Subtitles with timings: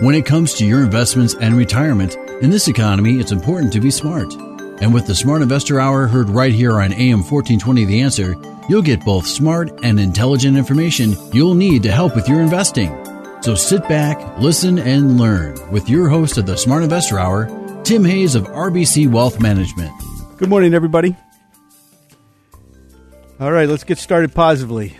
[0.00, 3.90] When it comes to your investments and retirement, in this economy, it's important to be
[3.90, 4.30] smart.
[4.82, 8.34] And with the Smart Investor Hour heard right here on AM 1420 The Answer,
[8.68, 12.90] you'll get both smart and intelligent information you'll need to help with your investing.
[13.40, 17.46] So sit back, listen, and learn with your host of the Smart Investor Hour,
[17.82, 19.92] Tim Hayes of RBC Wealth Management.
[20.36, 21.16] Good morning, everybody.
[23.40, 24.94] All right, let's get started positively.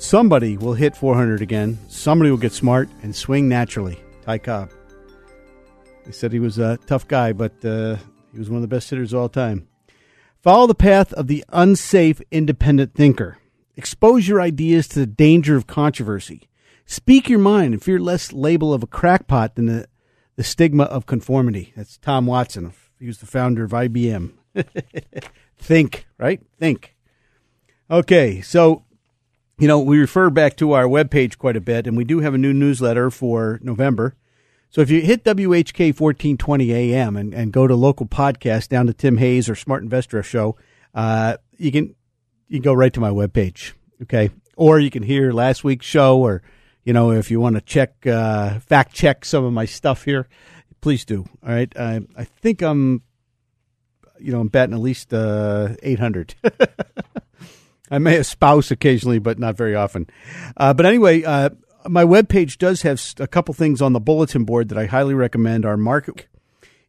[0.00, 1.78] Somebody will hit 400 again.
[1.88, 4.00] Somebody will get smart and swing naturally.
[4.22, 4.70] Ty Cobb.
[6.06, 7.96] They said he was a tough guy, but uh,
[8.32, 9.68] he was one of the best hitters of all time.
[10.38, 13.36] Follow the path of the unsafe, independent thinker.
[13.76, 16.48] Expose your ideas to the danger of controversy.
[16.86, 19.86] Speak your mind and fear less label of a crackpot than the,
[20.36, 21.74] the stigma of conformity.
[21.76, 22.72] That's Tom Watson.
[22.98, 24.32] He was the founder of IBM.
[25.58, 26.40] Think, right?
[26.58, 26.96] Think.
[27.90, 28.84] Okay, so
[29.60, 32.32] you know, we refer back to our webpage quite a bit, and we do have
[32.32, 34.16] a new newsletter for November.
[34.70, 38.94] So if you hit WHK 1420 AM and, and go to local podcast down to
[38.94, 40.56] Tim Hayes or Smart Investor Show,
[40.94, 41.94] uh, you can
[42.48, 43.72] you can go right to my webpage,
[44.02, 44.30] okay?
[44.56, 46.42] Or you can hear last week's show, or
[46.84, 50.26] you know, if you want to check uh, fact check some of my stuff here,
[50.80, 51.26] please do.
[51.42, 53.02] All right, I, I think I'm,
[54.18, 56.34] you know, I'm batting at least uh, 800.
[57.90, 60.08] I may espouse occasionally, but not very often.
[60.56, 61.50] Uh, but anyway, uh,
[61.88, 65.64] my webpage does have a couple things on the bulletin board that I highly recommend.
[65.64, 66.26] Our market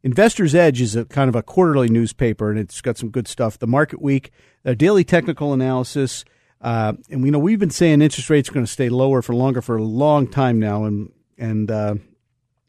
[0.04, 3.60] Investor's Edge is a kind of a quarterly newspaper, and it's got some good stuff.
[3.60, 4.32] The Market Week,
[4.66, 6.26] a daily technical analysis,
[6.60, 9.36] uh, and we know we've been saying interest rates are going to stay lower for
[9.36, 11.96] longer for a long time now, and and uh,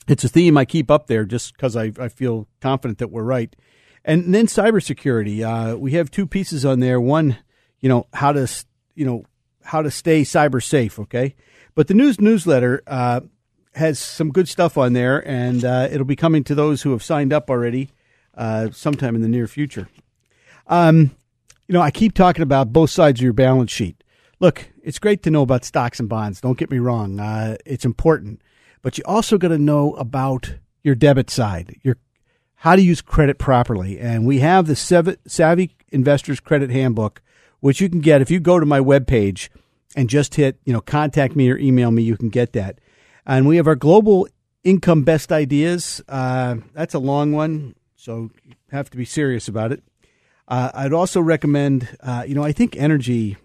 [0.09, 3.23] it's a theme I keep up there just because I, I feel confident that we're
[3.23, 3.55] right.
[4.05, 7.01] And then cybersecurity, uh, we have two pieces on there.
[7.01, 7.39] One
[7.83, 8.49] you know how to
[8.95, 9.25] you know
[9.63, 10.99] how to stay cyber safe.
[10.99, 11.35] Okay,
[11.75, 13.21] but the news newsletter uh,
[13.75, 17.03] has some good stuff on there, and uh, it'll be coming to those who have
[17.03, 17.91] signed up already
[18.35, 19.89] uh, sometime in the near future.
[20.69, 21.11] Um,
[21.69, 24.03] you know, I keep talking about both sides of your balance sheet.
[24.41, 26.41] Look, it's great to know about stocks and bonds.
[26.41, 28.41] Don't get me wrong; uh, it's important,
[28.81, 31.97] but you also got to know about your debit side, your
[32.57, 33.99] how to use credit properly.
[33.99, 37.21] And we have the Savvy Investors Credit Handbook
[37.63, 39.49] which you can get if you go to my webpage
[39.95, 42.81] and just hit, you know, contact me or email me, you can get that.
[43.25, 44.27] And we have our global
[44.65, 46.03] income best ideas.
[46.09, 49.81] Uh, that's a long one, so you have to be serious about it.
[50.49, 53.37] Uh, I'd also recommend, uh, you know, I think energy.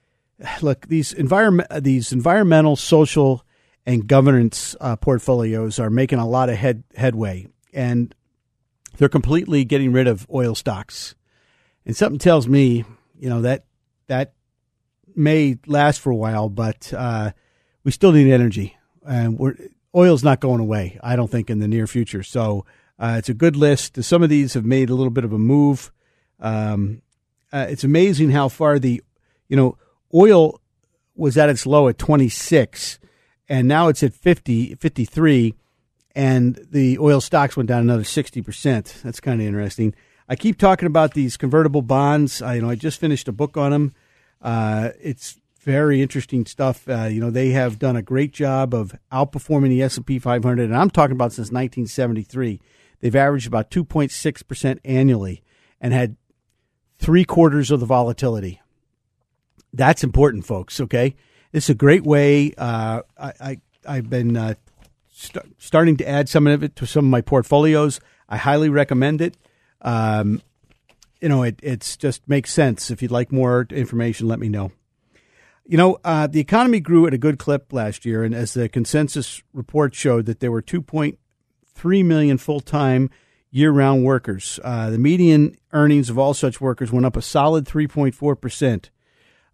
[0.60, 3.46] Look, these environment, these environmental, social,
[3.86, 8.12] and governance uh, portfolios are making a lot of head headway, and
[8.96, 11.14] they're completely getting rid of oil stocks.
[11.86, 12.84] And something tells me
[13.22, 13.66] you know that
[14.08, 14.32] that
[15.14, 17.30] may last for a while, but uh,
[17.84, 19.54] we still need energy, and we're,
[19.94, 20.98] oil's not going away.
[21.04, 22.24] I don't think in the near future.
[22.24, 22.66] So
[22.98, 24.02] uh, it's a good list.
[24.02, 25.92] Some of these have made a little bit of a move.
[26.40, 27.02] Um,
[27.52, 29.00] uh, it's amazing how far the
[29.48, 29.78] you know
[30.12, 30.60] oil
[31.14, 32.98] was at its low at 26
[33.48, 35.54] and now it's at 50 53
[36.14, 39.94] and the oil stocks went down another 60% that's kind of interesting
[40.28, 42.40] I keep talking about these convertible bonds.
[42.42, 43.94] I, you know, I just finished a book on them.
[44.40, 46.88] Uh, it's very interesting stuff.
[46.88, 50.18] Uh, you know, they have done a great job of outperforming the S and P
[50.18, 52.60] 500, and I'm talking about since 1973.
[53.00, 55.42] They've averaged about 2.6 percent annually
[55.80, 56.16] and had
[56.98, 58.60] three quarters of the volatility.
[59.72, 60.80] That's important, folks.
[60.80, 61.14] Okay,
[61.52, 62.52] is a great way.
[62.58, 64.54] Uh, I, I have been uh,
[65.12, 68.00] st- starting to add some of it to some of my portfolios.
[68.28, 69.36] I highly recommend it.
[69.82, 70.40] Um,
[71.20, 72.90] you know, it it's just makes sense.
[72.90, 74.72] If you'd like more information, let me know.
[75.64, 78.68] You know, uh, the economy grew at a good clip last year, and as the
[78.68, 83.10] consensus report showed, that there were 2.3 million full time
[83.52, 84.58] year round workers.
[84.64, 88.90] Uh, the median earnings of all such workers went up a solid 3.4 percent.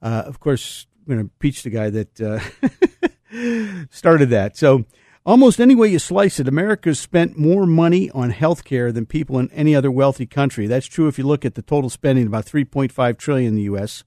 [0.01, 4.57] Uh, of course, I'm going to impeach the guy that uh, started that.
[4.57, 4.85] So
[5.29, 9.05] Almost any way you slice it, America has spent more money on health care than
[9.05, 10.67] people in any other wealthy country.
[10.67, 14.05] That's true if you look at the total spending, about 3.5 trillion in the U.S.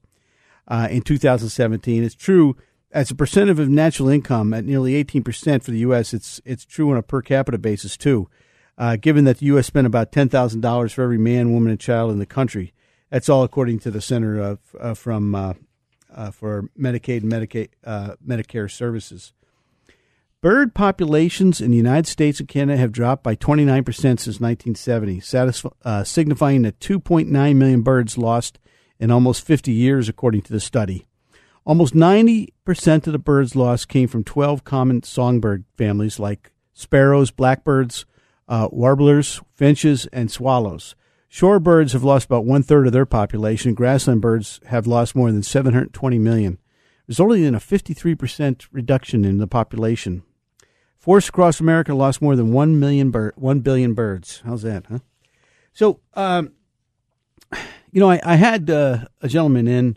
[0.66, 2.02] Uh, in 2017.
[2.02, 2.56] It's true
[2.90, 6.90] as a percent of natural income at nearly 18% for the U.S., it's it's true
[6.90, 8.28] on a per capita basis too.
[8.76, 9.68] Uh, given that the U.S.
[9.68, 12.72] spent about ten thousand dollars for every man, woman, and child in the country,
[13.10, 15.52] that's all according to the Center of, uh, from uh,
[16.12, 19.32] uh for Medicaid and Medicaid uh, Medicare Services.
[20.42, 25.72] Bird populations in the United States and Canada have dropped by 29% since 1970, satisf-
[25.84, 28.58] uh, signifying that 2.9 million birds lost
[28.98, 31.06] in almost 50 years, according to the study.
[31.64, 38.04] Almost 90% of the birds lost came from 12 common songbird families like sparrows, blackbirds,
[38.48, 40.96] uh, warblers, finches, and swallows.
[41.30, 43.74] Shorebirds have lost about one third of their population.
[43.74, 46.58] Grassland birds have lost more than 720 million,
[47.06, 50.24] resulting in a 53% reduction in the population.
[51.02, 54.40] Forests across America lost more than 1 million bir- 1 billion birds.
[54.44, 55.00] How's that, huh?
[55.72, 56.52] So, um,
[57.90, 59.96] you know, I, I had uh, a gentleman in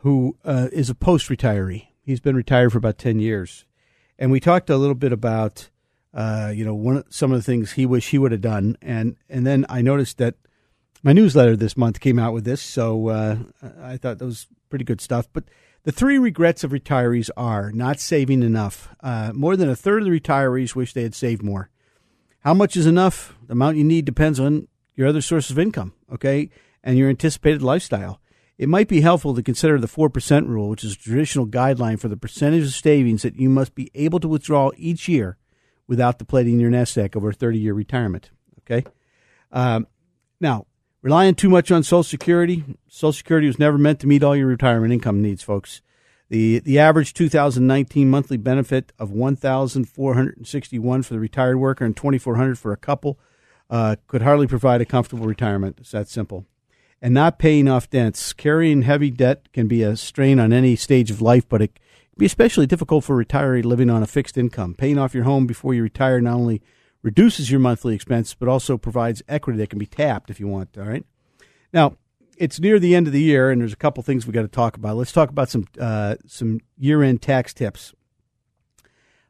[0.00, 1.86] who uh, is a post retiree.
[2.02, 3.64] He's been retired for about 10 years.
[4.18, 5.70] And we talked a little bit about,
[6.12, 8.76] uh, you know, one some of the things he wish he would have done.
[8.82, 10.34] And, and then I noticed that
[11.02, 12.60] my newsletter this month came out with this.
[12.60, 13.36] So uh,
[13.80, 15.28] I thought that was pretty good stuff.
[15.32, 15.44] But
[15.86, 18.94] the three regrets of retirees are not saving enough.
[19.00, 21.70] Uh, more than a third of the retirees wish they had saved more.
[22.40, 23.34] How much is enough?
[23.46, 26.50] The amount you need depends on your other sources of income, okay,
[26.84, 28.20] and your anticipated lifestyle
[28.58, 32.08] it might be helpful to consider the 4% rule, which is a traditional guideline for
[32.08, 35.36] the percentage of savings that you must be able to withdraw each year
[35.86, 38.30] without depleting your nest egg over a 30 year retirement.
[38.60, 38.88] Okay?
[39.52, 39.86] Um,
[40.40, 40.66] now,
[41.06, 44.48] relying too much on Social Security, Social Security was never meant to meet all your
[44.48, 45.80] retirement income needs, folks.
[46.30, 52.72] The, the average 2019 monthly benefit of 1461 for the retired worker and 2400 for
[52.72, 53.20] a couple
[53.70, 55.76] uh, could hardly provide a comfortable retirement.
[55.78, 56.44] It's that simple
[57.00, 58.32] and not paying off debts.
[58.32, 61.84] Carrying heavy debt can be a strain on any stage of life, but it can
[62.18, 64.74] be especially difficult for a retiree living on a fixed income.
[64.74, 66.62] Paying off your home before you retire not only
[67.02, 70.76] reduces your monthly expense, but also provides equity that can be tapped if you want.
[70.76, 71.04] All right.
[71.72, 71.96] Now,
[72.36, 74.48] it's near the end of the year, and there's a couple things we got to
[74.48, 74.96] talk about.
[74.96, 77.94] Let's talk about some uh, some year end tax tips.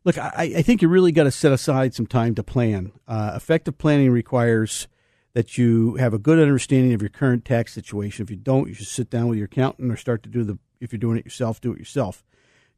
[0.04, 2.92] Look, I, I, think you really got to set aside some time to plan.
[3.08, 4.86] Uh, effective planning requires
[5.32, 8.22] that you have a good understanding of your current tax situation.
[8.22, 10.58] If you don't, you should sit down with your accountant or start to do the,
[10.80, 12.24] if you're doing it yourself, do it yourself.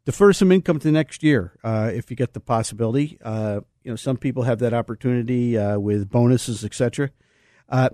[0.08, 3.18] Defer some income to next year uh, if you get the possibility.
[3.22, 7.10] Uh, you know, some people have that opportunity uh, with bonuses, etc.
[7.68, 7.90] Uh,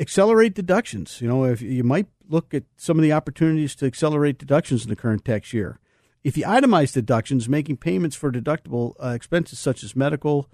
[0.00, 1.20] accelerate deductions.
[1.20, 4.88] You know, if you might look at some of the opportunities to accelerate deductions in
[4.88, 5.78] the current tax year.
[6.24, 10.50] If you itemize deductions, making payments for deductible uh, expenses such as medical,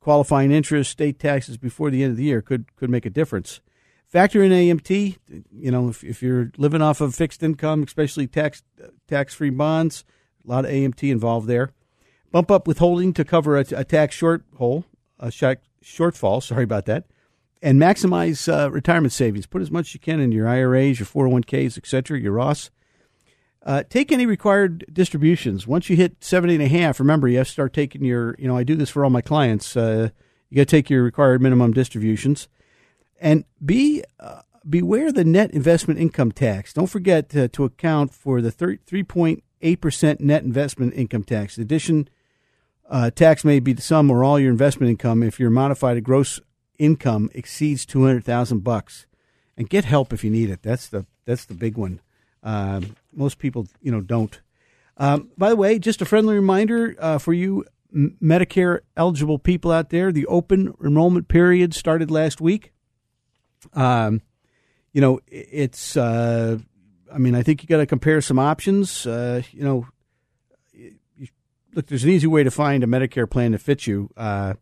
[0.00, 3.60] qualifying interest, state taxes before the end of the year could could make a difference.
[4.08, 5.18] Factor in AMT.
[5.52, 8.64] You know, if, if you're living off of fixed income, especially tax
[9.06, 10.04] tax free bonds,
[10.48, 11.72] a lot of AMT involved there.
[12.30, 14.84] Bump up withholding to cover a, a tax short hole,
[15.18, 16.42] a shortfall.
[16.42, 17.04] Sorry about that.
[17.60, 19.46] And maximize uh, retirement savings.
[19.46, 22.70] Put as much as you can in your IRAs, your 401ks, etc., your Roths.
[23.64, 25.66] Uh, take any required distributions.
[25.66, 28.46] Once you hit 70 and a half, remember, you have to start taking your, you
[28.46, 29.76] know, I do this for all my clients.
[29.76, 30.10] Uh,
[30.48, 32.48] you got to take your required minimum distributions.
[33.20, 36.72] And be uh, beware the net investment income tax.
[36.72, 41.56] Don't forget to, to account for the 3.8% net investment income tax.
[41.56, 42.08] In addition,
[42.88, 46.40] uh, tax may be the sum or all your investment income if your modified gross
[46.78, 49.06] income exceeds 200,000 bucks.
[49.56, 50.62] And get help if you need it.
[50.62, 52.00] That's the that's the big one.
[52.44, 54.40] Um, most people, you know, don't.
[54.96, 59.90] Um, by the way, just a friendly reminder uh, for you Medicare eligible people out
[59.90, 62.72] there: the open enrollment period started last week.
[63.74, 64.22] Um,
[64.92, 65.96] you know, it's.
[65.96, 66.58] Uh,
[67.12, 69.06] I mean, I think you got to compare some options.
[69.06, 69.86] Uh, you know,
[71.74, 74.10] look, there's an easy way to find a Medicare plan that fits you.
[74.16, 74.54] Uh,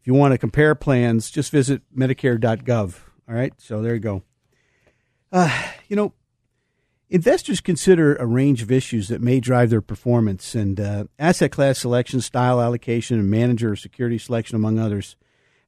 [0.00, 2.94] if you want to compare plans, just visit Medicare.gov.
[3.28, 4.22] All right, so there you go.
[5.30, 5.50] Uh,
[5.88, 6.14] you know,
[7.10, 11.78] Investors consider a range of issues that may drive their performance, and uh, asset class
[11.78, 15.16] selection, style allocation, and manager or security selection, among others.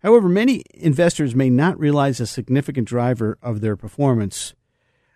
[0.03, 4.55] However, many investors may not realize a significant driver of their performance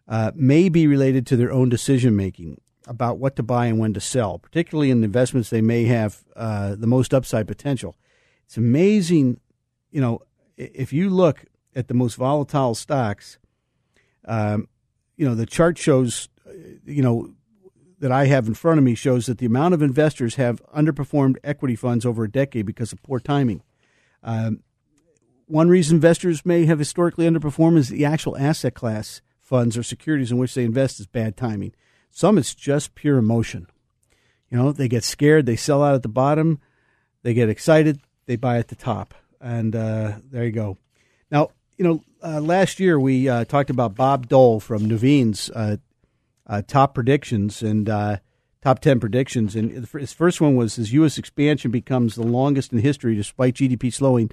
[0.09, 3.95] uh, may be related to their own decision making about what to buy and when
[3.95, 7.97] to sell, particularly in investments they may have uh, the most upside potential.
[8.45, 9.41] It's amazing,
[9.91, 10.21] you know,
[10.57, 13.39] if you look at the most volatile stocks.
[14.27, 14.69] Um,
[15.17, 16.29] you know, the chart shows,
[16.85, 17.35] you know,
[18.01, 21.37] that I have in front of me shows that the amount of investors have underperformed
[21.43, 23.63] equity funds over a decade because of poor timing.
[24.23, 24.63] Um,
[25.47, 30.33] one reason investors may have historically underperformed is the actual asset class funds or securities
[30.33, 31.73] in which they invest is bad timing.
[32.11, 33.67] Some it's just pure emotion.
[34.51, 36.61] You know, they get scared, they sell out at the bottom,
[37.23, 40.79] they get excited, they buy at the top, and uh, there you go.
[41.31, 45.77] Now, you know, uh, last year we uh, talked about Bob Doll from Nuveen's uh,
[46.47, 48.19] uh, top predictions and uh,
[48.63, 49.57] top 10 predictions.
[49.57, 51.19] And his first one was his U.S.
[51.19, 54.31] expansion becomes the longest in history despite GDP slowing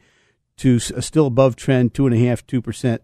[0.58, 3.00] to still above trend, 2.5%, 2%.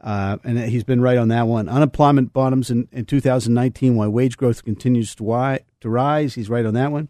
[0.00, 1.68] Uh, and he's been right on that one.
[1.68, 6.34] Unemployment bottoms in, in 2019 while wage growth continues to, wi- to rise.
[6.34, 7.08] He's right on that one.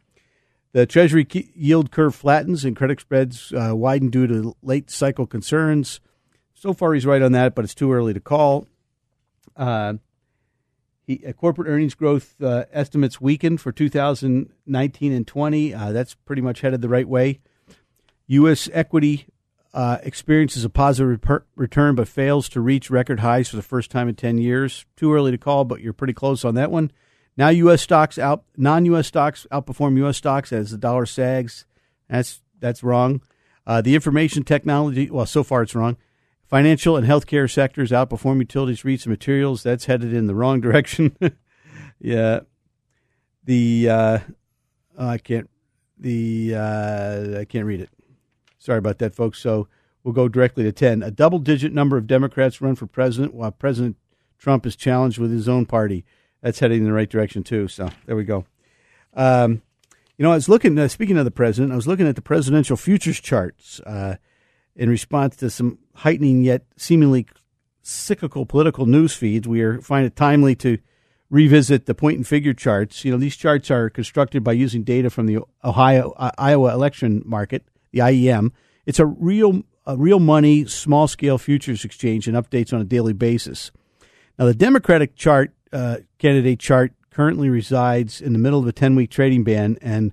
[0.72, 6.00] The Treasury yield curve flattens and credit spreads uh, widen due to late cycle concerns.
[6.54, 8.66] So far, he's right on that, but it's too early to call.
[9.56, 9.94] Uh,
[11.06, 15.74] he, uh, corporate earnings growth uh, estimates weakened for 2019 and 20.
[15.74, 17.40] Uh, that's pretty much headed the right way.
[18.26, 18.68] U.S.
[18.72, 19.26] equity
[19.74, 23.90] uh, experiences a positive per- return but fails to reach record highs for the first
[23.90, 24.86] time in 10 years.
[24.96, 26.90] Too early to call, but you're pretty close on that one.
[27.36, 27.82] Now, U.S.
[27.82, 29.06] stocks out, non-U.S.
[29.06, 30.16] stocks outperform U.S.
[30.16, 31.66] stocks as the dollar sags.
[32.08, 33.22] That's that's wrong.
[33.64, 35.96] Uh, the information technology, well, so far it's wrong.
[36.46, 39.62] Financial and healthcare sectors outperform utilities, REITs, and materials.
[39.62, 41.16] That's headed in the wrong direction.
[42.00, 42.40] yeah.
[43.44, 44.18] The uh,
[44.98, 45.48] oh, I can't
[45.96, 47.90] the uh, I can't read it.
[48.58, 49.38] Sorry about that, folks.
[49.40, 49.68] So
[50.02, 51.02] we'll go directly to ten.
[51.02, 53.96] A double-digit number of Democrats run for president, while President
[54.38, 56.04] Trump is challenged with his own party.
[56.42, 57.68] That's heading in the right direction too.
[57.68, 58.44] So there we go.
[59.14, 59.62] Um,
[60.16, 60.78] you know, I was looking.
[60.78, 63.80] Uh, speaking of the president, I was looking at the presidential futures charts.
[63.80, 64.16] Uh,
[64.76, 67.26] in response to some heightening yet seemingly
[67.82, 70.78] cyclical political news feeds, we are find it timely to
[71.30, 73.04] revisit the point and figure charts.
[73.04, 77.22] You know, these charts are constructed by using data from the Ohio uh, Iowa election
[77.26, 78.52] market, the IEM.
[78.86, 83.14] It's a real a real money small scale futures exchange and updates on a daily
[83.14, 83.70] basis.
[84.38, 88.94] Now, the Democratic chart uh, candidate chart currently resides in the middle of a 10
[88.94, 90.12] week trading ban and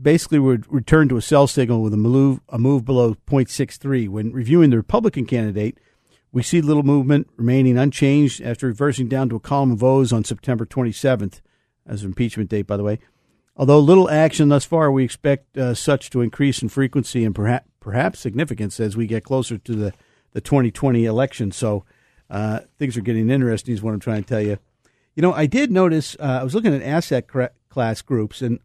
[0.00, 4.08] basically would return to a sell signal with a move, a move below 0.63.
[4.08, 5.78] When reviewing the Republican candidate,
[6.32, 10.24] we see little movement remaining unchanged after reversing down to a column of O's on
[10.24, 11.40] September 27th,
[11.86, 12.98] as an impeachment date, by the way.
[13.56, 17.68] Although little action thus far, we expect uh, such to increase in frequency and perhaps,
[17.80, 19.92] perhaps significance as we get closer to the,
[20.32, 21.52] the 2020 election.
[21.52, 21.84] So
[22.28, 24.58] uh, things are getting interesting, is what I'm trying to tell you.
[25.14, 27.26] You know, I did notice, uh, I was looking at asset
[27.70, 28.60] class groups, and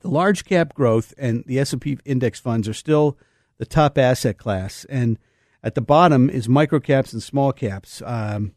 [0.00, 3.16] the large cap growth and the S&P index funds are still
[3.58, 5.18] the top asset class and
[5.62, 8.52] at the bottom is micro caps and small caps um,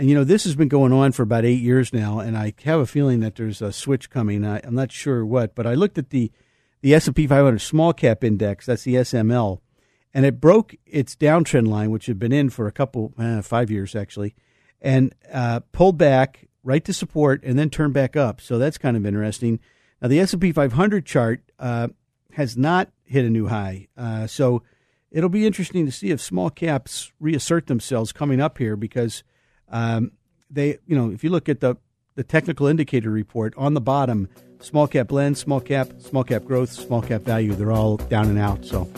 [0.00, 2.52] and you know this has been going on for about eight years now and i
[2.64, 4.44] have a feeling that there's a switch coming.
[4.44, 6.32] I, am not sure what but i looked at the
[6.80, 9.60] the s&p 500 small cap index that's the sml
[10.12, 13.70] and it broke its downtrend line which had been in for a couple eh, five
[13.70, 14.34] years actually
[14.80, 18.40] and uh, pulled back right to support and then turned back up.
[18.40, 19.60] So that's kind of interesting.
[20.00, 21.88] Now, the S&P 500 chart uh,
[22.32, 24.62] has not hit a new high, uh, so
[25.10, 29.22] it'll be interesting to see if small caps reassert themselves coming up here because
[29.70, 30.12] um,
[30.50, 31.76] they, you know, if you look at the
[32.16, 34.28] the technical indicator report on the bottom,
[34.60, 38.38] small cap blend, small cap, small cap growth, small cap value, they're all down and
[38.38, 38.64] out.
[38.64, 38.90] So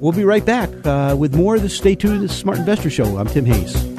[0.00, 1.76] we'll be right back uh, with more of this.
[1.76, 3.18] Stay tuned the Smart Investor Show.
[3.18, 3.93] I'm Tim Hayes.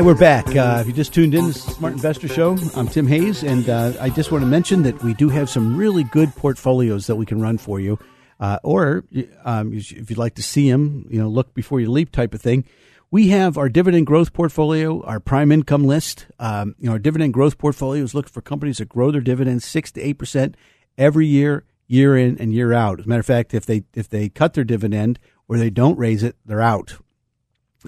[0.00, 0.56] Hi, we're back.
[0.56, 2.56] Uh, if you just tuned in, this is Smart Investor Show.
[2.74, 5.76] I'm Tim Hayes, and uh, I just want to mention that we do have some
[5.76, 7.98] really good portfolios that we can run for you.
[8.40, 9.04] Uh, or
[9.44, 12.40] um, if you'd like to see them, you know, look before you leap type of
[12.40, 12.64] thing.
[13.10, 16.24] We have our dividend growth portfolio, our prime income list.
[16.38, 19.66] Um, you know, our dividend growth portfolio is looking for companies that grow their dividends
[19.66, 20.56] six to eight percent
[20.96, 23.00] every year, year in and year out.
[23.00, 25.98] As a matter of fact, if they if they cut their dividend or they don't
[25.98, 26.96] raise it, they're out.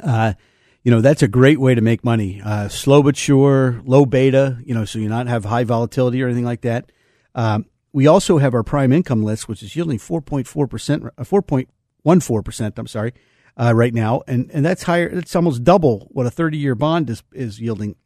[0.02, 0.34] Uh,
[0.82, 2.40] you know that's a great way to make money.
[2.44, 4.58] Uh, slow but sure, low beta.
[4.64, 6.90] You know, so you not have high volatility or anything like that.
[7.34, 11.04] Um, we also have our prime income list, which is yielding four point four percent,
[11.16, 12.72] uh.
[12.78, 13.14] I'm sorry,
[13.56, 15.06] uh, right now, and and that's higher.
[15.06, 17.96] It's almost double what a thirty year bond is is yielding.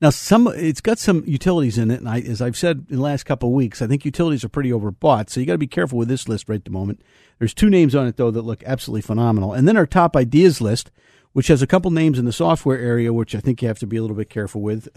[0.00, 3.02] Now, some it's got some utilities in it, and I, as I've said in the
[3.02, 5.30] last couple of weeks, I think utilities are pretty overbought.
[5.30, 7.02] So you got to be careful with this list right at the moment.
[7.38, 10.60] There's two names on it though that look absolutely phenomenal, and then our top ideas
[10.60, 10.90] list,
[11.32, 13.86] which has a couple names in the software area, which I think you have to
[13.86, 14.88] be a little bit careful with.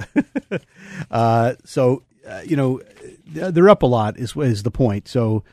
[1.12, 2.82] uh, so uh, you know
[3.26, 5.08] they're up a lot is is the point.
[5.08, 5.44] So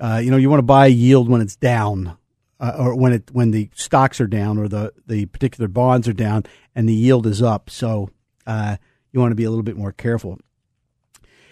[0.00, 2.16] uh, you know you want to buy yield when it's down.
[2.58, 6.14] Uh, or when it when the stocks are down or the, the particular bonds are
[6.14, 6.42] down
[6.74, 7.68] and the yield is up.
[7.68, 8.08] So
[8.46, 8.78] uh,
[9.12, 10.38] you want to be a little bit more careful.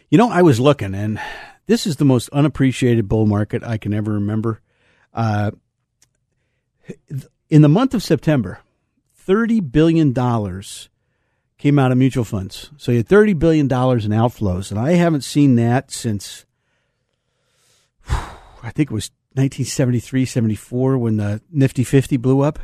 [0.09, 1.21] You know, I was looking, and
[1.67, 4.61] this is the most unappreciated bull market I can ever remember.
[5.13, 5.51] Uh,
[7.49, 8.61] in the month of September,
[9.25, 10.89] thirty billion dollars
[11.59, 12.71] came out of mutual funds.
[12.77, 16.45] So you had thirty billion dollars in outflows, and I haven't seen that since
[18.09, 22.61] I think it was 1973, 74 when the Nifty 50 blew up.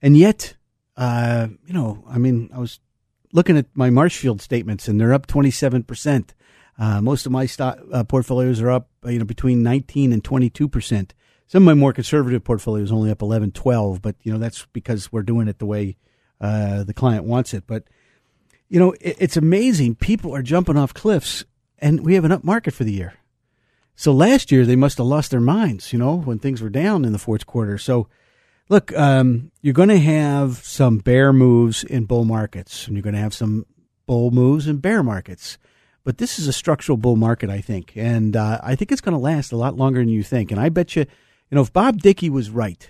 [0.00, 0.56] And yet,
[0.96, 2.80] uh, you know, I mean, I was
[3.32, 6.30] looking at my Marshfield statements and they're up 27%.
[6.78, 11.10] Uh, most of my stock uh, portfolios are up, you know, between 19 and 22%.
[11.46, 15.12] Some of my more conservative portfolios only up 11, 12, but, you know, that's because
[15.12, 15.96] we're doing it the way
[16.40, 17.64] uh, the client wants it.
[17.66, 17.84] But,
[18.68, 19.96] you know, it, it's amazing.
[19.96, 21.44] People are jumping off cliffs
[21.78, 23.14] and we have an up market for the year.
[23.94, 27.04] So last year they must have lost their minds, you know, when things were down
[27.04, 27.76] in the fourth quarter.
[27.76, 28.08] So
[28.68, 33.14] look, um, you're going to have some bear moves in bull markets, and you're going
[33.14, 33.66] to have some
[34.06, 35.58] bull moves in bear markets.
[36.04, 39.12] But this is a structural bull market, I think, and uh, I think it's going
[39.12, 40.50] to last a lot longer than you think.
[40.50, 41.06] And I bet you,
[41.52, 42.88] you know, if Bob Dickey was right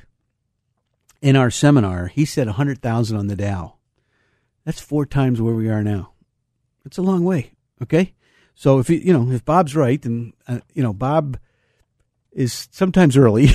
[1.20, 3.74] in our seminar, he said 100,000 on the Dow.
[4.64, 6.12] That's four times where we are now.
[6.84, 8.14] It's a long way, okay?
[8.54, 11.38] So if you know if Bob's right, and uh, you know Bob
[12.30, 13.48] is sometimes early,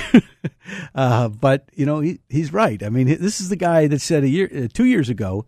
[0.96, 2.84] uh, but you know he he's right.
[2.84, 5.46] I mean, this is the guy that said a year, uh, two years ago,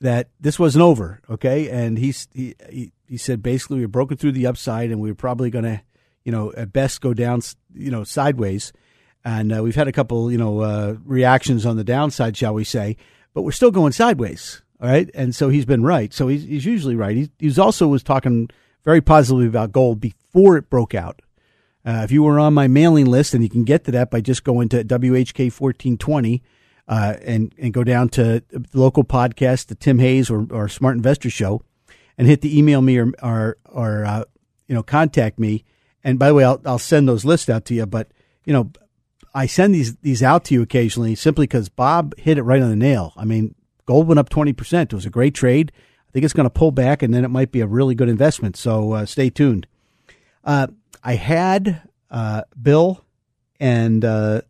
[0.00, 1.20] that this wasn't over.
[1.28, 5.00] Okay, and he's he he, he said basically we were broken through the upside, and
[5.00, 5.80] we were probably going to,
[6.26, 7.40] you know, at best go down,
[7.72, 8.72] you know, sideways.
[9.24, 12.64] And uh, we've had a couple, you know, uh, reactions on the downside, shall we
[12.64, 12.96] say?
[13.32, 14.60] But we're still going sideways.
[14.80, 16.12] All right, and so he's been right.
[16.12, 17.16] So he's, he's usually right.
[17.16, 18.50] He, he's also was talking
[18.84, 21.22] very positively about gold before it broke out.
[21.84, 24.20] Uh, if you were on my mailing list, and you can get to that by
[24.20, 26.42] just going to WHK fourteen twenty,
[26.88, 30.96] uh, and and go down to the local podcast, the Tim Hayes or, or Smart
[30.96, 31.62] Investor Show,
[32.18, 34.24] and hit the email me or or, or uh,
[34.66, 35.64] you know contact me.
[36.06, 37.84] And by the way, I'll I'll send those lists out to you.
[37.84, 38.08] But
[38.44, 38.70] you know,
[39.34, 42.70] I send these these out to you occasionally simply because Bob hit it right on
[42.70, 43.12] the nail.
[43.16, 44.92] I mean, gold went up twenty percent.
[44.92, 45.72] It was a great trade
[46.08, 48.08] I think it's going to pull back, and then it might be a really good
[48.08, 48.56] investment.
[48.56, 49.66] So uh, stay tuned.
[50.44, 50.68] Uh,
[51.02, 53.04] I had uh, Bill,
[53.60, 54.42] and uh,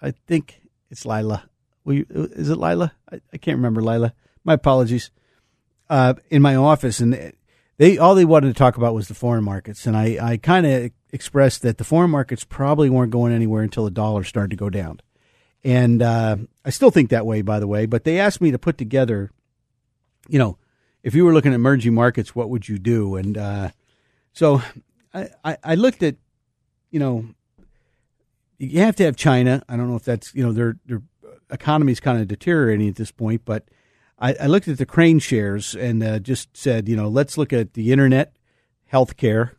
[0.00, 1.48] I think it's Lila.
[1.84, 2.92] You, is it Lila?
[3.10, 4.14] I, I, can't remember Lila.
[4.44, 5.10] My apologies.
[5.90, 7.32] Uh, in my office, and
[7.78, 10.66] they all they wanted to talk about was the foreign markets, and I, I kind
[10.66, 14.56] of expressed that the foreign markets probably weren't going anywhere until the dollar started to
[14.56, 15.00] go down.
[15.64, 17.86] And uh, I still think that way, by the way.
[17.86, 19.30] But they asked me to put together
[20.28, 20.58] you know,
[21.02, 23.16] if you were looking at emerging markets, what would you do?
[23.16, 23.70] And uh,
[24.32, 24.62] so
[25.12, 26.16] I, I, I looked at,
[26.90, 27.26] you know,
[28.58, 29.62] you have to have China.
[29.68, 31.02] I don't know if that's you know their their
[31.50, 33.64] economy is kind of deteriorating at this point, but
[34.22, 37.74] I, I looked at the KraneShares and uh, just said, you know, let's look at
[37.74, 38.36] the internet,
[38.90, 39.50] healthcare,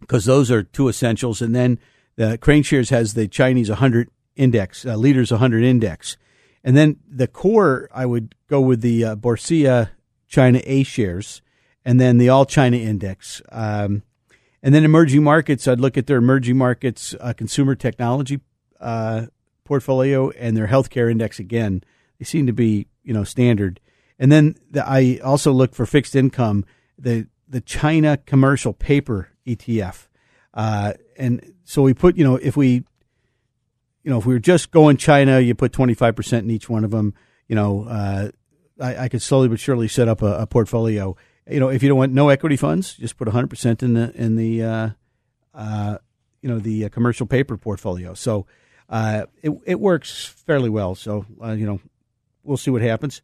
[0.00, 1.78] because those are two essentials, and then
[2.16, 6.16] the KraneShares has the Chinese 100 index, uh, leaders 100 index,
[6.64, 9.90] and then the core, I would go with the uh, Bosera
[10.26, 11.42] China A shares,
[11.84, 13.42] and then the All China Index.
[13.52, 14.02] Um,
[14.62, 18.40] and then emerging markets, I'd look at their emerging markets uh, consumer technology
[18.80, 19.26] uh,
[19.64, 21.84] portfolio and their healthcare index again.
[22.18, 23.80] They seem to be you know standard.
[24.18, 26.64] And then the, I also look for fixed income,
[26.98, 30.08] the the China commercial paper ETF.
[30.54, 32.84] Uh, and so we put you know if we
[34.06, 36.92] you know, if we were just going China, you put 25% in each one of
[36.92, 37.12] them.
[37.48, 38.30] You know, uh,
[38.80, 41.16] I, I, could slowly but surely set up a, a, portfolio.
[41.50, 44.36] You know, if you don't want no equity funds, just put 100% in the, in
[44.36, 44.90] the, uh,
[45.52, 45.98] uh,
[46.40, 48.14] you know, the uh, commercial paper portfolio.
[48.14, 48.46] So,
[48.88, 50.94] uh, it, it works fairly well.
[50.94, 51.80] So, you know,
[52.46, 53.22] we'll see what happens.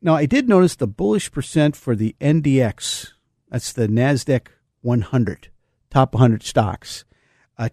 [0.00, 3.12] Now, I did notice the bullish percent for the NDX.
[3.50, 4.48] That's the NASDAQ
[4.80, 5.48] 100,
[5.90, 7.04] top 100 stocks,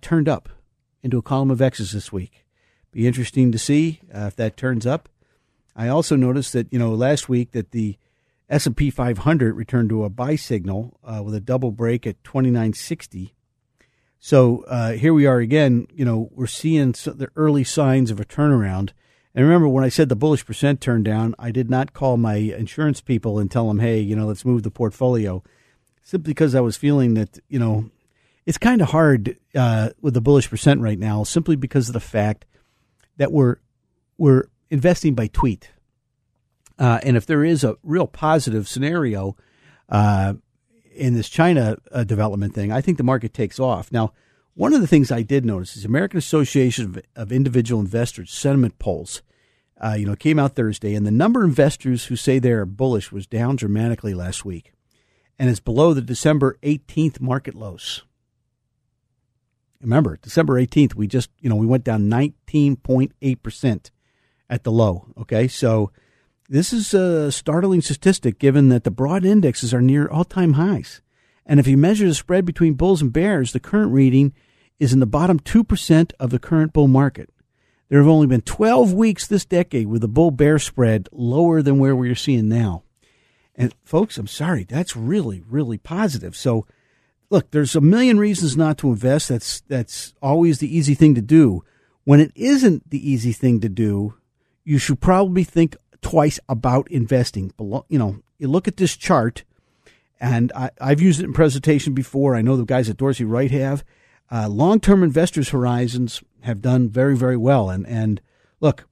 [0.02, 0.50] turned up
[1.02, 2.46] into a column of X's this week.
[2.92, 5.10] Be interesting to see uh, if that turns up.
[5.76, 7.98] I also noticed that you know last week that the
[8.50, 13.36] S&P 500 returned to a buy signal uh, with a double break at 2960.
[14.20, 15.88] So uh, here we are again.
[15.94, 18.92] You know we're seeing the early signs of a turnaround.
[19.40, 22.36] And remember when I said the bullish percent turned down, I did not call my
[22.36, 25.42] insurance people and tell them, "Hey, you know, let's move the portfolio,"
[26.04, 27.90] simply because I was feeling that you know
[28.46, 32.02] it's kind of hard uh, with the bullish percent right now, simply because of the
[32.02, 32.46] fact
[33.16, 33.60] that we're
[34.18, 35.72] we're investing by tweet,
[36.78, 39.38] uh, and if there is a real positive scenario
[39.88, 40.34] uh,
[40.94, 43.90] in this China uh, development thing, I think the market takes off.
[43.90, 44.12] Now,
[44.56, 48.80] one of the things I did notice is American Association of, of Individual Investors sentiment
[48.80, 49.22] polls.
[49.82, 53.12] Uh, you know, came out Thursday, and the number of investors who say they're bullish
[53.12, 54.74] was down dramatically last week,
[55.38, 58.04] and it's below the December 18th market lows.
[59.82, 63.92] Remember, December 18th, we just, you know, we went down 19.8%
[64.50, 65.08] at the low.
[65.18, 65.48] Okay.
[65.48, 65.92] So
[66.50, 71.02] this is a startling statistic given that the broad indexes are near all time highs.
[71.46, 74.34] And if you measure the spread between bulls and bears, the current reading
[74.80, 77.30] is in the bottom 2% of the current bull market.
[77.90, 81.80] There have only been 12 weeks this decade with the bull bear spread lower than
[81.80, 82.84] where we're seeing now.
[83.56, 86.36] And folks, I'm sorry, that's really, really positive.
[86.36, 86.66] So,
[87.30, 89.28] look, there's a million reasons not to invest.
[89.28, 91.64] That's that's always the easy thing to do.
[92.06, 94.14] When it isn't the easy thing to do,
[94.64, 97.52] you should probably think twice about investing.
[97.60, 99.44] You know, you look at this chart,
[100.22, 102.36] and I, have used it in presentation before.
[102.36, 103.84] I know the guys at Dorsey Wright have.
[104.32, 107.70] Uh, long-term investors' horizons have done very, very well.
[107.70, 108.22] And and
[108.60, 108.88] look,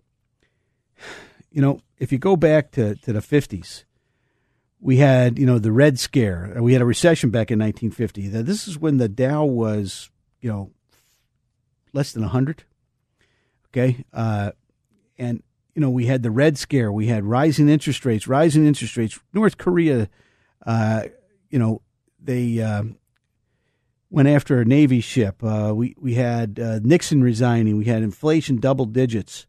[1.52, 3.86] you know, if you go back to, to the fifties,
[4.80, 6.54] we had you know the Red Scare.
[6.60, 8.28] We had a recession back in 1950.
[8.28, 10.10] This is when the Dow was
[10.42, 10.72] you know
[11.94, 12.64] less than hundred.
[13.70, 14.52] Okay, uh,
[15.18, 15.44] and
[15.76, 16.92] you know we had the Red Scare.
[16.92, 19.20] We had rising interest rates, rising interest rates.
[19.34, 20.10] North Korea,
[20.66, 21.04] uh,
[21.50, 21.82] you know,
[22.22, 22.84] they uh,
[24.10, 25.44] went after a Navy ship.
[25.44, 27.78] Uh, we we had uh, Nixon resigning.
[27.78, 29.46] We had inflation double digits.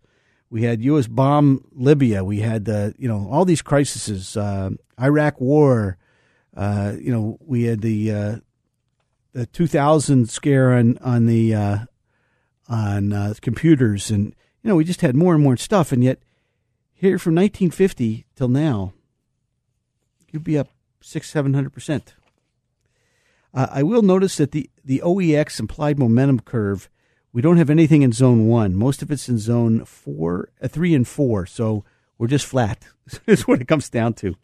[0.51, 1.07] We had U.S.
[1.07, 2.25] bomb Libya.
[2.25, 4.37] We had the you know all these crises.
[4.37, 5.97] Uh, Iraq War.
[6.57, 8.37] Uh, you know we had the uh,
[9.33, 11.79] the 2000 scare on on the uh,
[12.69, 15.93] on computers, and you know we just had more and more stuff.
[15.93, 16.21] And yet
[16.93, 18.93] here from 1950 till now,
[20.33, 20.69] you'd be up
[21.01, 22.15] six seven hundred percent.
[23.59, 26.89] Uh, I will notice that the, the OEX implied momentum curve,
[27.33, 28.77] we don't have anything in zone one.
[28.77, 31.45] Most of it's in zone four, uh, three, and four.
[31.45, 31.83] So
[32.19, 32.87] we're just flat.
[33.27, 34.37] Is what it comes down to.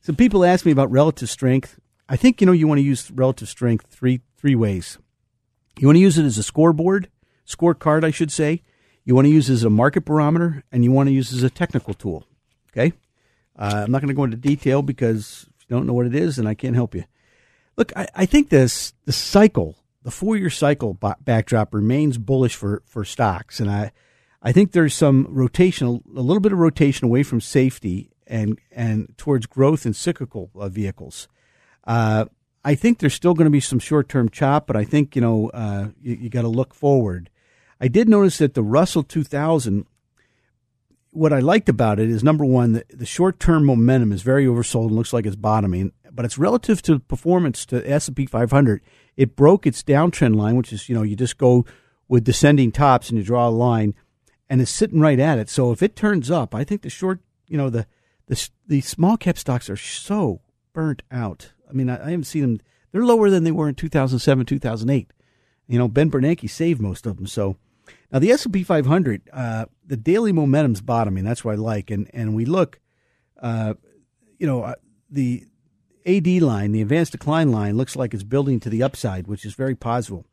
[0.00, 1.78] Some people ask me about relative strength.
[2.08, 4.96] I think you know you want to use relative strength three three ways.
[5.78, 7.10] You want to use it as a scoreboard,
[7.46, 8.62] scorecard, I should say.
[9.04, 11.36] You want to use it as a market barometer, and you want to use it
[11.36, 12.24] as a technical tool.
[12.72, 12.94] Okay,
[13.58, 16.14] uh, I'm not going to go into detail because if you don't know what it
[16.14, 17.04] is, then I can't help you.
[17.76, 22.54] Look, I, I think this the cycle, the four year cycle b- backdrop remains bullish
[22.54, 23.92] for, for stocks, and I
[24.42, 29.16] I think there's some rotation, a little bit of rotation away from safety and and
[29.16, 31.28] towards growth in cyclical uh, vehicles.
[31.86, 32.26] Uh,
[32.64, 35.22] I think there's still going to be some short term chop, but I think you
[35.22, 37.30] know uh, you, you got to look forward.
[37.80, 39.86] I did notice that the Russell 2000.
[41.10, 44.46] What I liked about it is number one, the, the short term momentum is very
[44.46, 48.80] oversold and looks like it's bottoming but it's relative to performance to S&P 500.
[49.16, 51.64] It broke its downtrend line, which is, you know, you just go
[52.08, 53.94] with descending tops and you draw a line
[54.48, 55.48] and it's sitting right at it.
[55.48, 57.86] So if it turns up, I think the short, you know, the
[58.26, 60.40] the the small cap stocks are so
[60.72, 61.52] burnt out.
[61.68, 62.60] I mean, I, I haven't seen them.
[62.92, 65.12] They're lower than they were in 2007, 2008.
[65.66, 67.26] You know, Ben Bernanke saved most of them.
[67.26, 67.56] So
[68.12, 71.24] now the S&P 500, uh, the daily momentum's bottoming.
[71.24, 71.90] That's what I like.
[71.90, 72.80] And and we look,
[73.40, 73.74] uh,
[74.38, 74.74] you know, uh,
[75.10, 75.46] the
[76.06, 79.54] AD line, the advanced decline line, looks like it's building to the upside, which is
[79.54, 80.24] very positive.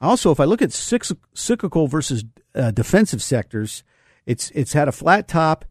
[0.00, 2.24] Also, if I look at cyclical versus
[2.54, 3.84] uh, defensive sectors,
[4.26, 5.64] it's it's had a flat top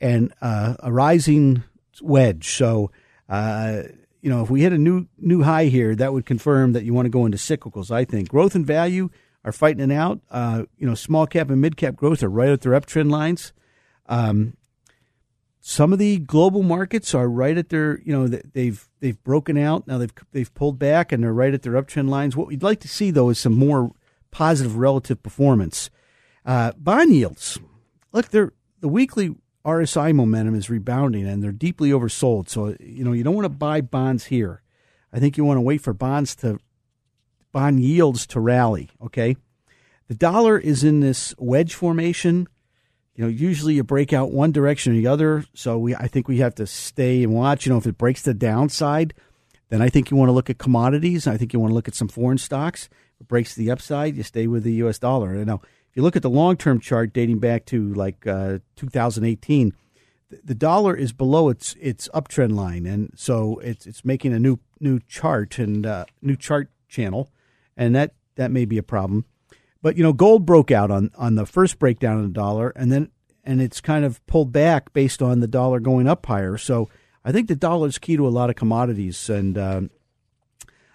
[0.00, 1.62] and uh, a rising
[2.00, 2.48] wedge.
[2.48, 2.90] So,
[3.28, 3.82] uh,
[4.20, 6.94] you know, if we hit a new new high here, that would confirm that you
[6.94, 7.90] want to go into cyclicals.
[7.90, 9.10] I think growth and value
[9.44, 10.20] are fighting it out.
[10.30, 13.52] Uh, you know, small cap and mid cap growth are right at their uptrend lines.
[14.06, 14.56] Um,
[15.60, 19.86] some of the global markets are right at their, you know, they've they've broken out
[19.86, 19.98] now.
[19.98, 22.34] They've they've pulled back and they're right at their uptrend lines.
[22.34, 23.92] What we'd like to see though is some more
[24.30, 25.90] positive relative performance.
[26.46, 27.58] Uh, bond yields,
[28.12, 32.48] look, they're the weekly RSI momentum is rebounding and they're deeply oversold.
[32.48, 34.62] So you know you don't want to buy bonds here.
[35.12, 36.58] I think you want to wait for bonds to
[37.52, 38.88] bond yields to rally.
[39.02, 39.36] Okay,
[40.08, 42.48] the dollar is in this wedge formation
[43.14, 45.44] you know, usually you break out one direction or the other.
[45.54, 47.66] So we, I think we have to stay and watch.
[47.66, 49.14] You know, if it breaks the downside,
[49.68, 51.26] then I think you want to look at commodities.
[51.26, 52.88] I think you want to look at some foreign stocks.
[53.16, 54.98] If it breaks the upside, you stay with the U.S.
[54.98, 55.36] dollar.
[55.36, 58.58] You know, if you look at the long term chart dating back to like uh,
[58.76, 59.74] 2018,
[60.44, 64.58] the dollar is below its its uptrend line, and so it's it's making a new
[64.78, 67.30] new chart and uh, new chart channel,
[67.76, 69.24] and that that may be a problem.
[69.82, 72.92] But you know, gold broke out on on the first breakdown of the dollar, and
[72.92, 73.10] then
[73.44, 76.58] and it's kind of pulled back based on the dollar going up higher.
[76.58, 76.88] So
[77.24, 79.80] I think the dollar is key to a lot of commodities, and uh,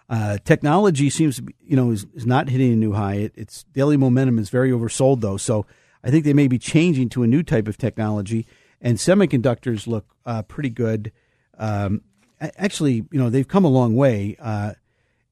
[0.09, 3.15] uh, technology seems to be you know is, is not hitting a new high.
[3.15, 5.65] It, its daily momentum is very oversold though, so
[6.03, 8.45] I think they may be changing to a new type of technology,
[8.81, 11.11] and semiconductors look uh, pretty good.
[11.57, 12.01] Um,
[12.39, 14.73] actually, you know, they've come a long way, uh,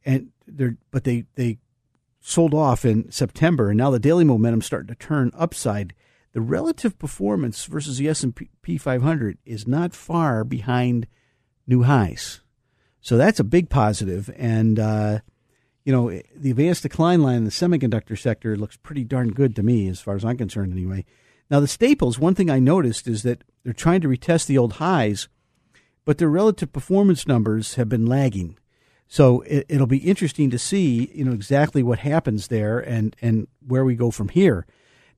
[0.05, 1.59] and they're but they they
[2.25, 5.93] sold off in September, and now the daily momentum starting to turn upside.
[6.31, 8.33] The relative performance versus the S and
[8.63, 11.05] P 500 is not far behind
[11.67, 12.41] new highs,
[13.01, 14.31] so that's a big positive.
[14.35, 15.19] And uh,
[15.83, 19.63] you know, the advanced decline line in the semiconductor sector looks pretty darn good to
[19.63, 21.05] me, as far as I'm concerned, anyway.
[21.51, 24.73] Now, the staples, one thing I noticed is that they're trying to retest the old
[24.73, 25.27] highs,
[26.05, 28.57] but their relative performance numbers have been lagging.
[29.13, 33.47] So it, will be interesting to see, you know, exactly what happens there and, and
[33.67, 34.65] where we go from here.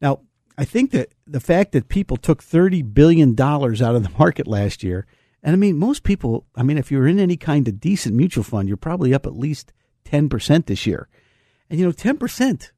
[0.02, 0.20] Now,
[0.58, 4.84] I think that the fact that people took $30 billion out of the market last
[4.84, 5.06] year,
[5.42, 8.44] and I mean, most people, I mean, if you're in any kind of decent mutual
[8.44, 9.72] fund, you're probably up at least–
[10.06, 11.08] 10% this year.
[11.70, 12.72] And you know, 10%,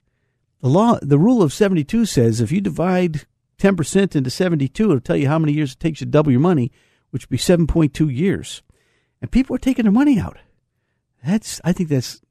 [0.62, 3.26] the law, the rule of 72 says if you divide
[3.60, 6.42] 10% into 72, it'll tell you how many years it takes you to double your
[6.42, 6.72] money,
[7.12, 8.64] which would be 7.2 years.
[9.22, 10.38] And people are taking their money out.
[11.24, 12.22] That's, I think that's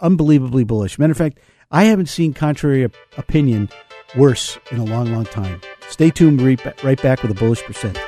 [0.00, 0.98] unbelievably bullish.
[0.98, 1.38] Matter of fact,
[1.70, 2.84] I haven't seen contrary
[3.16, 3.68] opinion
[4.16, 5.60] worse in a long, long time.
[5.88, 6.40] Stay tuned.
[6.40, 7.98] Right back with a bullish percent.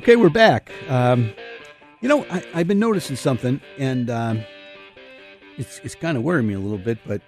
[0.00, 0.72] Okay, we're back.
[0.88, 1.32] Um,
[2.00, 4.42] you know, I, have been noticing something, and um,
[5.58, 6.98] it's it's kind of worrying me a little bit.
[7.06, 7.20] But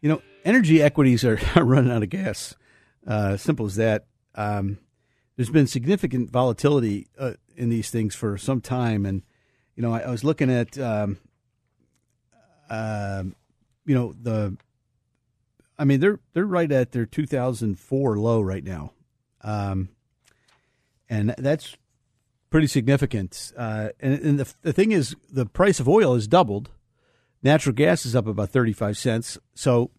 [0.00, 2.54] you know, energy equities are, are running out of gas.
[3.06, 4.06] Uh, simple as that.
[4.34, 4.78] Um,
[5.36, 9.22] there's been significant volatility uh, in these things for some time, and
[9.74, 11.18] you know, I, I was looking at, um,
[12.70, 13.24] uh,
[13.84, 14.56] you know, the.
[15.76, 18.92] I mean, they're they're right at their 2004 low right now,
[19.42, 19.88] um,
[21.08, 21.76] and that's
[22.48, 23.52] pretty significant.
[23.56, 26.70] Uh, and, and the, the thing is, the price of oil has doubled.
[27.42, 29.36] Natural gas is up about 35 cents.
[29.54, 29.90] So,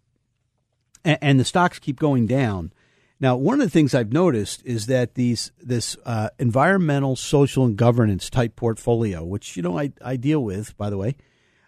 [1.05, 2.73] and, and the stocks keep going down.
[3.19, 7.77] Now, one of the things I've noticed is that these this uh, environmental, social, and
[7.77, 11.15] governance type portfolio, which you know I, I deal with, by the way,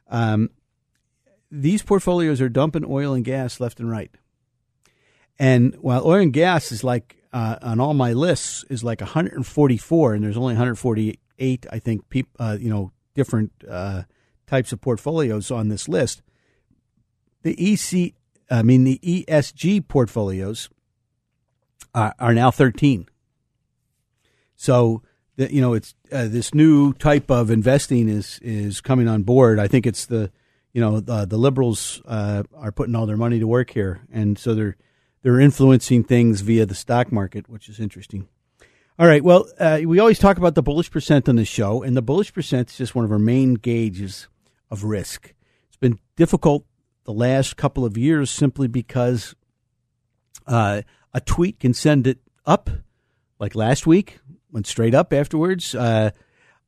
[0.10, 0.50] um,
[1.50, 4.12] these portfolios are dumping oil and gas left and right.
[5.40, 10.14] And while oil and gas is like uh, on all my lists is like 144,
[10.14, 14.04] and there's only 148, I think, peop, uh, you know, different uh,
[14.48, 16.22] types of portfolios on this list.
[17.44, 18.16] The EC,
[18.50, 20.70] I mean, the ESG portfolios
[21.94, 23.08] are, are now 13.
[24.56, 25.04] So,
[25.36, 29.60] the, you know, it's uh, this new type of investing is is coming on board.
[29.60, 30.32] I think it's the,
[30.74, 34.38] you know, the, the liberals uh, are putting all their money to work here, and
[34.40, 34.78] so they're
[35.22, 38.28] they're influencing things via the stock market, which is interesting.
[39.00, 39.24] All right.
[39.24, 42.34] Well, uh, we always talk about the bullish percent on the show, and the bullish
[42.34, 44.28] percent is just one of our main gauges
[44.72, 45.36] of risk.
[45.68, 46.66] It's been difficult
[47.08, 49.34] the last couple of years simply because
[50.46, 50.82] uh,
[51.14, 52.70] a tweet can send it up,
[53.40, 54.20] like last week,
[54.52, 56.12] went straight up afterwards, uh,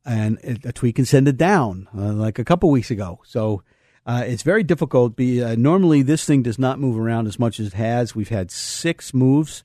[0.04, 3.20] and a tweet can send it down, uh, like a couple weeks ago.
[3.26, 3.62] So
[4.06, 5.14] uh, it's very difficult.
[5.14, 8.14] Be uh, normally this thing does not move around as much as it has.
[8.14, 9.62] We've had six moves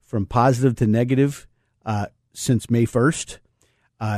[0.00, 1.46] from positive to negative
[1.84, 3.40] uh, since May first.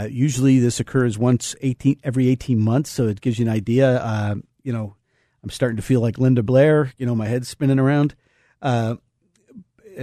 [0.09, 4.37] Usually this occurs once eighteen every eighteen months, so it gives you an idea.
[4.63, 4.97] You know,
[5.47, 6.93] I'm starting to feel like Linda Blair.
[6.99, 8.17] You know, my head's spinning around.
[8.61, 8.97] Uh,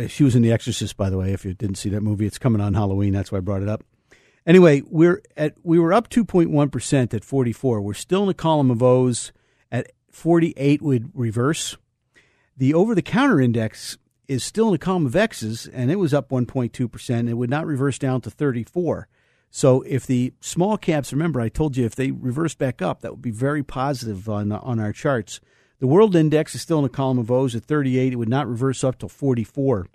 [0.07, 1.33] she was in The Exorcist, by the way.
[1.33, 3.11] If you didn't see that movie, it's coming on Halloween.
[3.11, 3.83] That's why I brought it up.
[4.47, 7.81] Anyway, we're at we were up 2.1 percent at 44.
[7.81, 9.33] We're still in a column of O's
[9.69, 11.75] at 48 would reverse.
[12.55, 13.97] The over the counter index
[14.29, 17.29] is still in a column of X's, and it was up 1.2%.
[17.29, 19.09] It would not reverse down to 34.
[19.55, 23.11] So if the small caps, remember I told you if they reverse back up, that
[23.11, 25.39] would be very positive on on our charts.
[25.79, 28.13] The world index is still in a column of O's at 38.
[28.13, 29.87] It would not reverse up till 44.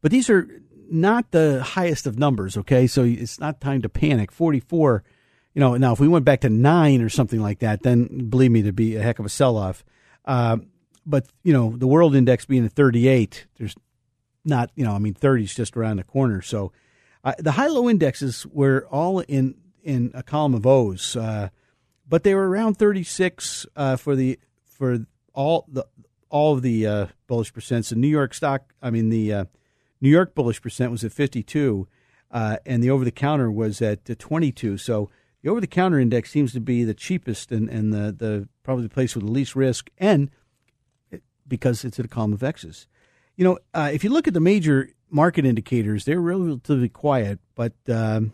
[0.00, 0.48] But these are
[0.90, 2.86] not the highest of numbers, okay?
[2.86, 4.32] So it's not time to panic.
[4.32, 5.04] 44
[5.54, 8.50] you know, now if we went back to nine or something like that, then believe
[8.50, 9.84] me, to be a heck of a sell off.
[10.24, 10.58] Uh,
[11.04, 13.74] but you know, the world index being at 38, there's
[14.44, 16.40] not, you know, I mean, 30 is just around the corner.
[16.40, 16.72] So
[17.24, 21.48] uh, the high low indexes were all in in a column of O's, uh,
[22.06, 25.86] but they were around 36 uh, for the for all the
[26.28, 27.90] all of the uh, bullish percents.
[27.90, 29.44] The New York stock, I mean, the uh,
[30.00, 31.88] New York bullish percent was at 52,
[32.30, 34.78] and the over the counter was at 22.
[34.78, 35.10] So
[35.42, 38.84] the over the counter index seems to be the cheapest and, and the, the probably
[38.84, 40.30] the place with the least risk, and
[41.46, 42.86] because it's at a column of X's.
[43.36, 47.72] You know, uh, if you look at the major market indicators, they're relatively quiet, but
[47.88, 48.32] um,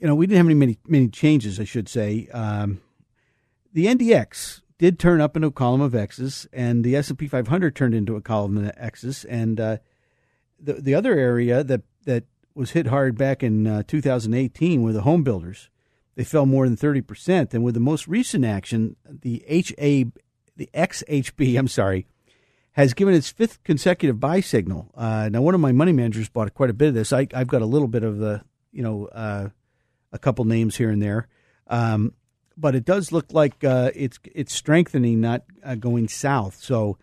[0.00, 2.28] you know, we didn't have any many many changes, I should say.
[2.32, 2.80] Um,
[3.72, 7.28] the NDX did turn up into a column of X's, and the S and P
[7.28, 9.24] 500 turned into a column of X's.
[9.24, 9.78] And uh,
[10.58, 15.02] the the other area that that was hit hard back in uh, 2018 were the
[15.02, 15.70] home builders.
[16.14, 20.06] They fell more than 30 percent, and with the most recent action, the HA,
[20.56, 22.06] the XHB, I'm sorry,
[22.76, 24.90] has given its fifth consecutive buy signal.
[24.94, 27.10] Uh, now, one of my money managers bought quite a bit of this.
[27.10, 29.48] I, have got a little bit of the, you know, uh,
[30.12, 31.26] a couple names here and there.
[31.68, 32.12] Um,
[32.54, 36.62] but it does look like uh, it's it's strengthening, not uh, going south.
[36.62, 36.98] So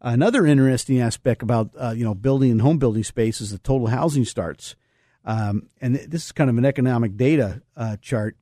[0.00, 3.88] another interesting aspect about uh, you know building and home building space is the total
[3.88, 4.76] housing starts,
[5.24, 8.36] um, and this is kind of an economic data uh, chart.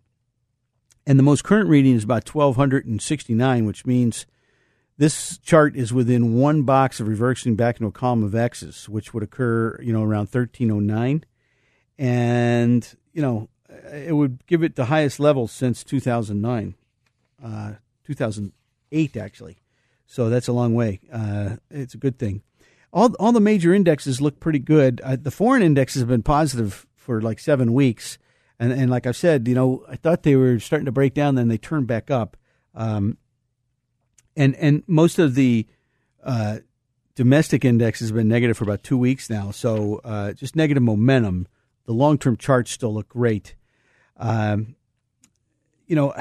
[1.07, 4.27] And the most current reading is about twelve hundred and sixty nine, which means
[4.99, 9.13] this chart is within one box of reversing back into a column of X's, which
[9.13, 11.25] would occur you know around thirteen oh nine,
[11.99, 13.49] and you know
[13.93, 16.75] it would give it the highest level since 2009,
[17.45, 17.73] uh,
[18.05, 19.59] 2008 actually.
[20.07, 21.01] So that's a long way.
[21.13, 22.43] Uh, it's a good thing.
[22.93, 25.01] All all the major indexes look pretty good.
[25.03, 28.19] Uh, the foreign indexes have been positive for like seven weeks,
[28.59, 31.35] and and like I said, you know, I thought they were starting to break down,
[31.35, 32.37] then they turned back up.
[32.75, 33.19] Um,
[34.37, 35.67] and and most of the
[36.23, 36.59] uh,
[37.15, 39.51] domestic indexes have been negative for about two weeks now.
[39.51, 41.49] So uh, just negative momentum.
[41.87, 43.55] The long term charts still look great.
[44.17, 44.77] Um,
[45.87, 46.15] you know,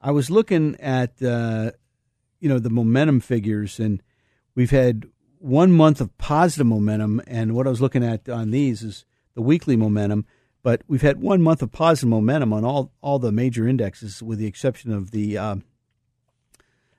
[0.00, 1.72] I was looking at uh,
[2.40, 4.02] you know the momentum figures, and
[4.54, 5.06] we've had
[5.38, 9.42] one month of positive momentum, and what I was looking at on these is the
[9.42, 10.26] weekly momentum.
[10.62, 14.38] But we've had one month of positive momentum on all all the major indexes, with
[14.38, 15.56] the exception of the uh,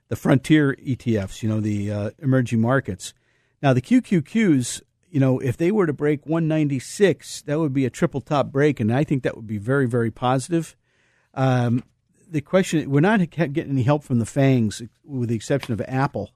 [0.08, 1.42] the frontier ETFs.
[1.42, 3.14] You know, the uh, emerging markets.
[3.62, 4.82] Now the QQQs
[5.14, 8.80] you know, if they were to break 196, that would be a triple top break,
[8.80, 10.74] and I think that would be very, very positive.
[11.34, 11.84] Um,
[12.28, 16.32] the question we're not getting any help from the fangs, with the exception of Apple.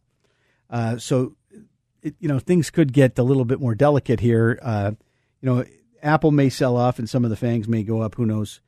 [0.71, 1.35] Uh, so,
[2.03, 4.61] it, you know, things could get a little bit more delicate here.
[4.63, 4.93] Uh,
[5.41, 5.65] you know,
[6.01, 8.15] Apple may sell off, and some of the fangs may go up.
[8.15, 8.61] Who knows?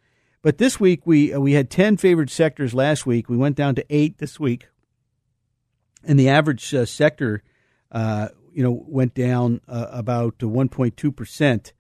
[0.42, 3.28] But this week we uh, we had ten favored sectors last week.
[3.28, 4.66] We went down to eight this week,
[6.04, 7.42] and the average uh, sector
[7.92, 11.72] uh, you know, went down uh, about 1.2 percent.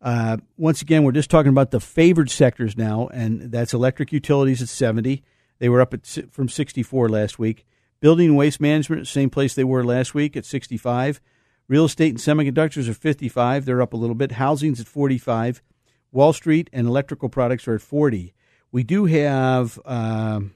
[0.00, 4.62] Uh, once again, we're just talking about the favored sectors now, and that's electric utilities
[4.62, 5.22] at 70.
[5.58, 7.64] They were up at from 64 last week.
[8.00, 11.20] Building and waste management, same place they were last week at 65.
[11.66, 13.64] Real estate and semiconductors are 55.
[13.64, 14.32] They're up a little bit.
[14.32, 15.62] Housing's at 45.
[16.12, 18.34] Wall Street and electrical products are at 40.
[18.70, 19.78] We do have.
[19.84, 20.52] Um,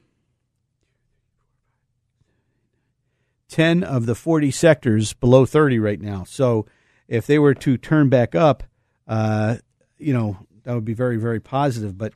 [3.51, 6.23] 10 of the 40 sectors below 30 right now.
[6.23, 6.65] So
[7.07, 8.63] if they were to turn back up,
[9.07, 9.57] uh,
[9.97, 11.97] you know, that would be very, very positive.
[11.97, 12.13] But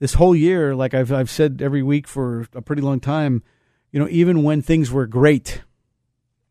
[0.00, 3.42] this whole year, like I've, I've said every week for a pretty long time,
[3.92, 5.62] you know, even when things were great,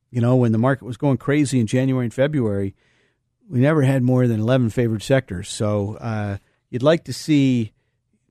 [0.09, 2.73] you know, when the market was going crazy in January and February,
[3.49, 5.49] we never had more than 11 favored sectors.
[5.49, 6.37] So uh,
[6.69, 7.73] you'd like to see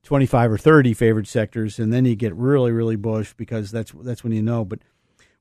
[0.03, 4.23] 25 or 30 favored sectors, and then you get really, really bullish because that's that's
[4.23, 4.65] when you know.
[4.65, 4.79] But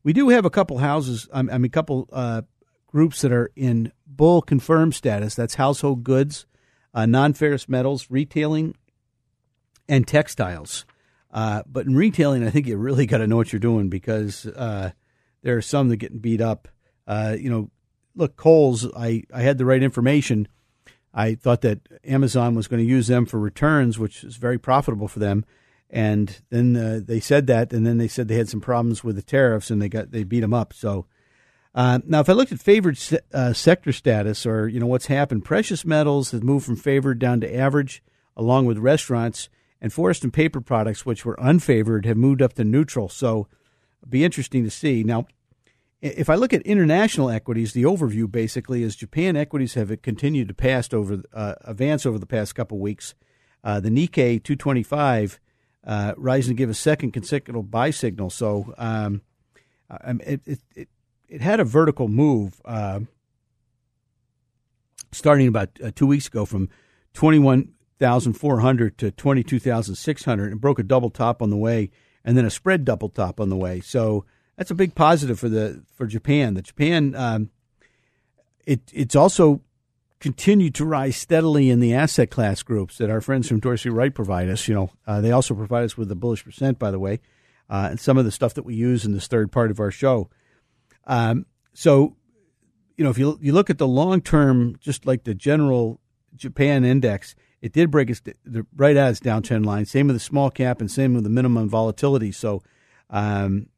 [0.03, 2.43] we do have a couple houses, I mean, a couple uh,
[2.87, 5.35] groups that are in bull confirmed status.
[5.35, 6.47] That's household goods,
[6.95, 8.75] uh, non ferrous metals, retailing,
[9.89, 10.85] and textiles.
[11.31, 14.47] Uh, but in retailing, I think you really got to know what you're doing because
[14.47, 14.93] uh,
[15.43, 16.69] there are some that getting beat up.
[17.07, 17.71] Uh, you know,
[18.15, 18.87] look, Kohl's.
[18.97, 20.49] I, I had the right information.
[21.13, 25.09] I thought that Amazon was going to use them for returns, which is very profitable
[25.09, 25.45] for them
[25.91, 29.17] and then uh, they said that, and then they said they had some problems with
[29.17, 30.73] the tariffs, and they got they beat them up.
[30.73, 31.07] So
[31.75, 35.07] uh, now, if I looked at favored se- uh, sector status, or you know what's
[35.07, 38.03] happened, precious metals has moved from favored down to average,
[38.37, 39.49] along with restaurants
[39.81, 43.09] and forest and paper products, which were unfavored, have moved up to neutral.
[43.09, 43.49] So
[44.09, 45.27] be interesting to see now.
[46.03, 50.55] If I look at international equities, the overview basically is Japan equities have continued to
[50.55, 53.15] pass over uh, advance over the past couple weeks.
[53.63, 55.39] Uh, the Nikkei 225
[55.85, 58.31] uh, rising to give a second consecutive buy signal.
[58.31, 59.23] So um,
[59.91, 60.89] it, it, it,
[61.29, 63.01] it, had a vertical move uh,
[65.13, 66.69] starting about uh, two weeks ago from
[67.15, 71.91] 21,400 to 22,600 and broke a double top on the way
[72.25, 73.81] and then a spread double top on the way.
[73.81, 74.25] So
[74.57, 76.55] that's a big positive for the for Japan.
[76.55, 77.51] The Japan um,
[78.67, 79.63] it it's also
[80.21, 84.15] continue to rise steadily in the asset class groups that our friends from Dorsey Wright
[84.15, 84.69] provide us.
[84.69, 87.21] You know, uh, they also provide us with the bullish percent, by the way,
[87.69, 89.91] uh, and some of the stuff that we use in this third part of our
[89.91, 90.29] show.
[91.07, 92.17] Um, so,
[92.97, 96.01] you know, if you you look at the long term, just like the general
[96.37, 98.23] Japan index, it did break its
[98.77, 99.87] right at its downtrend line.
[99.87, 102.31] Same with the small cap and same with the minimum volatility.
[102.31, 102.63] So,
[103.09, 103.69] um,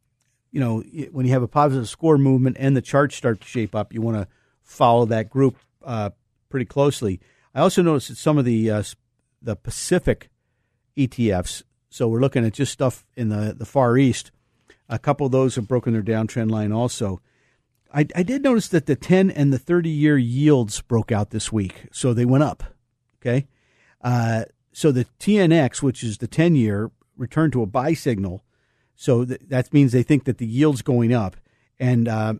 [0.50, 0.82] you know,
[1.12, 4.02] when you have a positive score movement and the charts start to shape up, you
[4.02, 4.26] want to
[4.64, 6.10] follow that group uh,
[6.52, 7.18] pretty closely.
[7.54, 8.82] I also noticed that some of the uh,
[9.40, 10.28] the Pacific
[10.96, 11.64] ETFs.
[11.90, 14.30] So we're looking at just stuff in the the Far East.
[14.88, 17.20] A couple of those have broken their downtrend line also.
[17.94, 21.52] I, I did notice that the 10 and the 30 year yields broke out this
[21.52, 22.62] week, so they went up.
[23.20, 23.46] Okay.
[24.00, 28.44] Uh, so the TNX, which is the 10 year, returned to a buy signal.
[28.96, 31.36] So th- that means they think that the yield's going up.
[31.78, 32.34] And uh,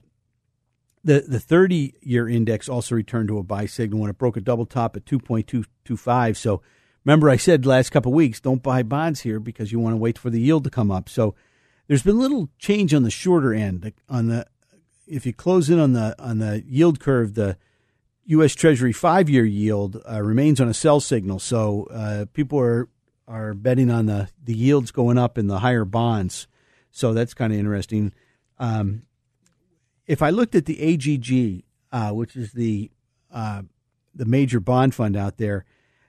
[1.05, 4.41] the, the 30 year index also returned to a buy signal when it broke a
[4.41, 6.37] double top at 2.225.
[6.37, 6.63] So
[7.05, 10.19] remember, I said last couple weeks, don't buy bonds here because you want to wait
[10.19, 11.09] for the yield to come up.
[11.09, 11.35] So
[11.89, 13.93] there's been little change on the shorter end.
[14.09, 14.47] On the
[15.07, 17.57] if you close in on the on the yield curve, the
[18.27, 18.55] U.S.
[18.55, 21.39] Treasury five year yield uh, remains on a sell signal.
[21.39, 22.89] So uh, people are
[23.27, 26.47] are betting on the the yields going up in the higher bonds.
[26.93, 28.13] So that's kind of interesting.
[28.59, 29.03] Um,
[30.13, 32.91] if I looked at the AGG, uh, which is the
[33.31, 33.63] uh,
[34.15, 35.65] the major bond fund out there,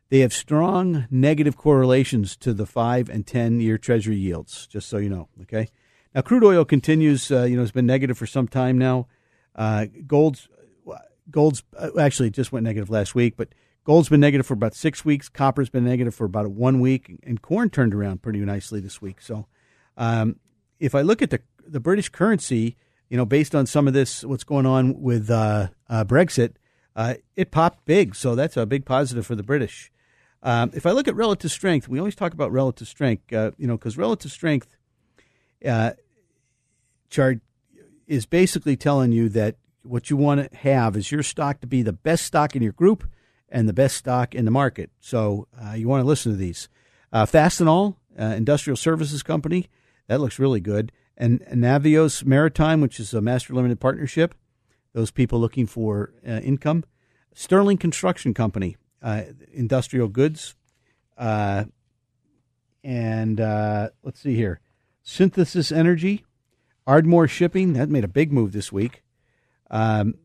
[0.10, 4.68] they have strong negative correlations to the five and ten year Treasury yields.
[4.68, 5.70] Just so you know, okay.
[6.14, 7.32] Now, crude oil continues.
[7.32, 9.08] Uh, you know, it's been negative for some time now.
[9.56, 10.50] Uh, gold's
[11.32, 15.06] gold's uh, actually just went negative last week, but gold's been negative for about six
[15.06, 15.30] weeks.
[15.30, 19.22] Copper's been negative for about one week, and corn turned around pretty nicely this week.
[19.22, 19.48] So,
[19.96, 20.42] um,
[20.78, 22.76] if I look at the the British currency,
[23.10, 26.54] you know, based on some of this, what's going on with uh, uh, Brexit,
[26.96, 28.16] uh, it popped big.
[28.16, 29.92] So that's a big positive for the British.
[30.42, 33.68] Um, if I look at relative strength, we always talk about relative strength, uh, you
[33.68, 34.76] know, because relative strength
[35.66, 35.92] uh,
[37.10, 37.40] chart
[38.08, 41.82] is basically telling you that what you want to have is your stock to be
[41.82, 43.10] the best stock in your group
[43.48, 44.90] and the best stock in the market.
[45.00, 46.68] So uh, you want to listen to these.
[47.14, 49.70] Fastenal, industrial services company,
[50.08, 50.92] that looks really good.
[51.18, 54.36] And, Navios Maritime, which is a master limited partnership,
[54.94, 56.84] those people looking for uh, income.
[57.34, 60.56] Sterling Construction Company, uh, industrial goods.
[61.18, 61.66] Uh,
[62.84, 64.60] and let's see here.
[65.02, 66.26] Synthesis Energy,
[66.86, 69.04] Ardmore Shipping, that made a big move this week.
[69.70, 70.16] Um,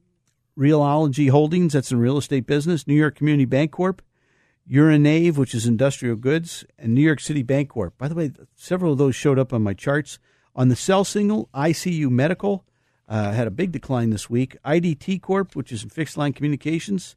[0.59, 2.87] Realogy Holdings, that's in real estate business.
[2.87, 4.01] New York Community Bancorp.
[4.71, 6.65] Urinave, which is industrial goods.
[6.79, 7.97] And New York City Bank Corp.
[7.97, 10.19] By the way, several of those showed up on my charts.
[10.59, 12.65] On the sell signal, ICU Medical
[13.09, 14.57] uh, had a big decline this week.
[14.65, 17.15] IDT Corp, which is in fixed line communications.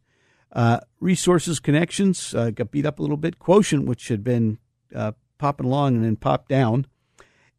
[0.51, 3.39] Uh, Resources Connections uh, got beat up a little bit.
[3.39, 4.59] Quotient, which had been
[4.95, 6.85] uh, popping along and then popped down.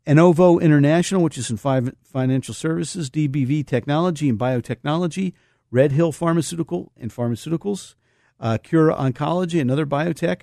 [0.07, 5.33] Enova International, which is in five financial services, DBV Technology and Biotechnology,
[5.72, 7.97] Red Hill Pharmaceutical and Pharmaceuticals,
[8.39, 10.43] uh, Kura Oncology, another biotech,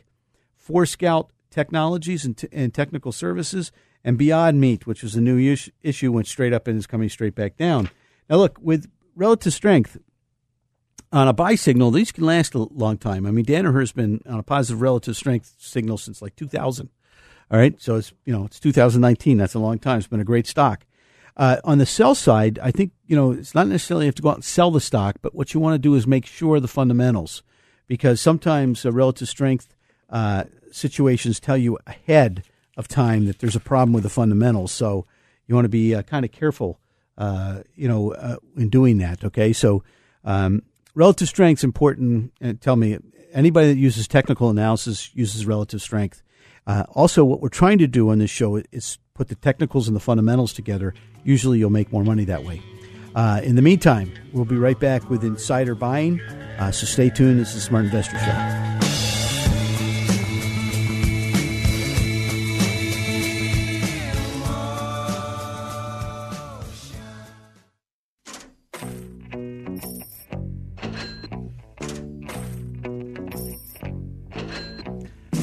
[0.57, 3.71] Forescout Technologies and, t- and, Technical Services,
[4.03, 7.09] and Beyond Meat, which was a new is- issue, went straight up and is coming
[7.09, 7.89] straight back down.
[8.29, 9.97] Now, look, with relative strength
[11.11, 13.25] on a buy signal, these can last a long time.
[13.25, 16.89] I mean, Danaher has been on a positive relative strength signal since like 2000.
[17.51, 19.37] All right, so it's you know it's 2019.
[19.37, 19.97] That's a long time.
[19.97, 20.85] It's been a great stock.
[21.35, 24.21] Uh, on the sell side, I think you know it's not necessarily you have to
[24.21, 26.59] go out and sell the stock, but what you want to do is make sure
[26.59, 27.41] the fundamentals,
[27.87, 29.75] because sometimes relative strength
[30.11, 32.43] uh, situations tell you ahead
[32.79, 34.71] of time that there's a problem with the fundamentals.
[34.71, 35.05] So
[35.45, 36.79] you want to be uh, kind of careful,
[37.17, 39.23] uh, you know, uh, in doing that.
[39.23, 39.83] Okay, so
[40.23, 40.63] um,
[40.95, 42.31] relative strength is important.
[42.39, 42.97] And tell me,
[43.33, 46.23] anybody that uses technical analysis uses relative strength.
[46.65, 49.95] Uh, also, what we're trying to do on this show is put the technicals and
[49.95, 50.93] the fundamentals together.
[51.25, 52.61] Usually, you'll make more money that way.
[53.13, 56.21] Uh, in the meantime, we'll be right back with insider buying.
[56.59, 57.39] Uh, so stay tuned.
[57.39, 58.78] This is Smart Investor Show.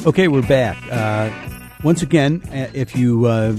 [0.07, 0.81] Okay, we're back.
[0.89, 1.29] Uh,
[1.83, 3.53] once again, uh, if you uh,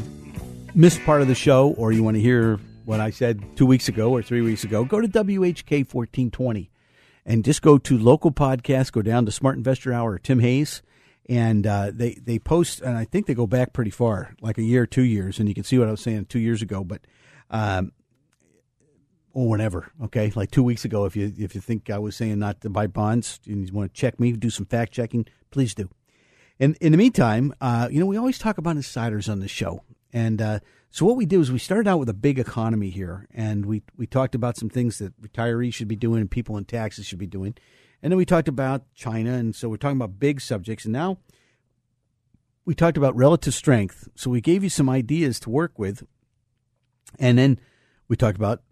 [0.74, 3.86] missed part of the show or you want to hear what I said two weeks
[3.86, 6.70] ago or three weeks ago, go to WHK 1420
[7.26, 10.80] and just go to local podcasts, go down to Smart Investor Hour Tim Hayes,
[11.28, 14.62] and uh, they, they post, and I think they go back pretty far, like a
[14.62, 17.02] year, two years, and you can see what I was saying two years ago, but.
[17.50, 17.92] Um,
[19.34, 21.04] or whenever, okay, like two weeks ago.
[21.04, 23.94] If you if you think I was saying not to buy bonds and you want
[23.94, 25.90] to check me, do some fact checking, please do.
[26.58, 29.84] In in the meantime, uh, you know, we always talk about insiders on the show,
[30.12, 30.58] and uh,
[30.90, 33.82] so what we do is we started out with a big economy here, and we
[33.96, 37.18] we talked about some things that retirees should be doing and people in taxes should
[37.18, 37.54] be doing,
[38.02, 40.84] And then we talked about China, and so we're talking about big subjects.
[40.84, 41.18] And now
[42.64, 44.08] we talked about relative strength.
[44.14, 46.06] So we gave you some ideas to work with.
[47.18, 47.58] And then
[48.08, 48.62] we talked about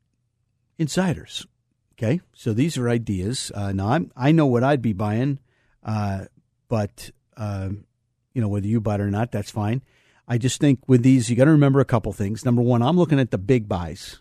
[0.79, 1.47] insiders.
[1.95, 3.51] Okay, so these are ideas.
[3.55, 5.39] Uh, now I'm, I know what I'd be buying,
[5.83, 6.27] uh,
[6.69, 7.71] but uh,
[8.35, 9.83] you know whether you buy it or not, that's fine.
[10.29, 12.45] I just think with these, you got to remember a couple things.
[12.45, 14.21] Number one, I'm looking at the big buys.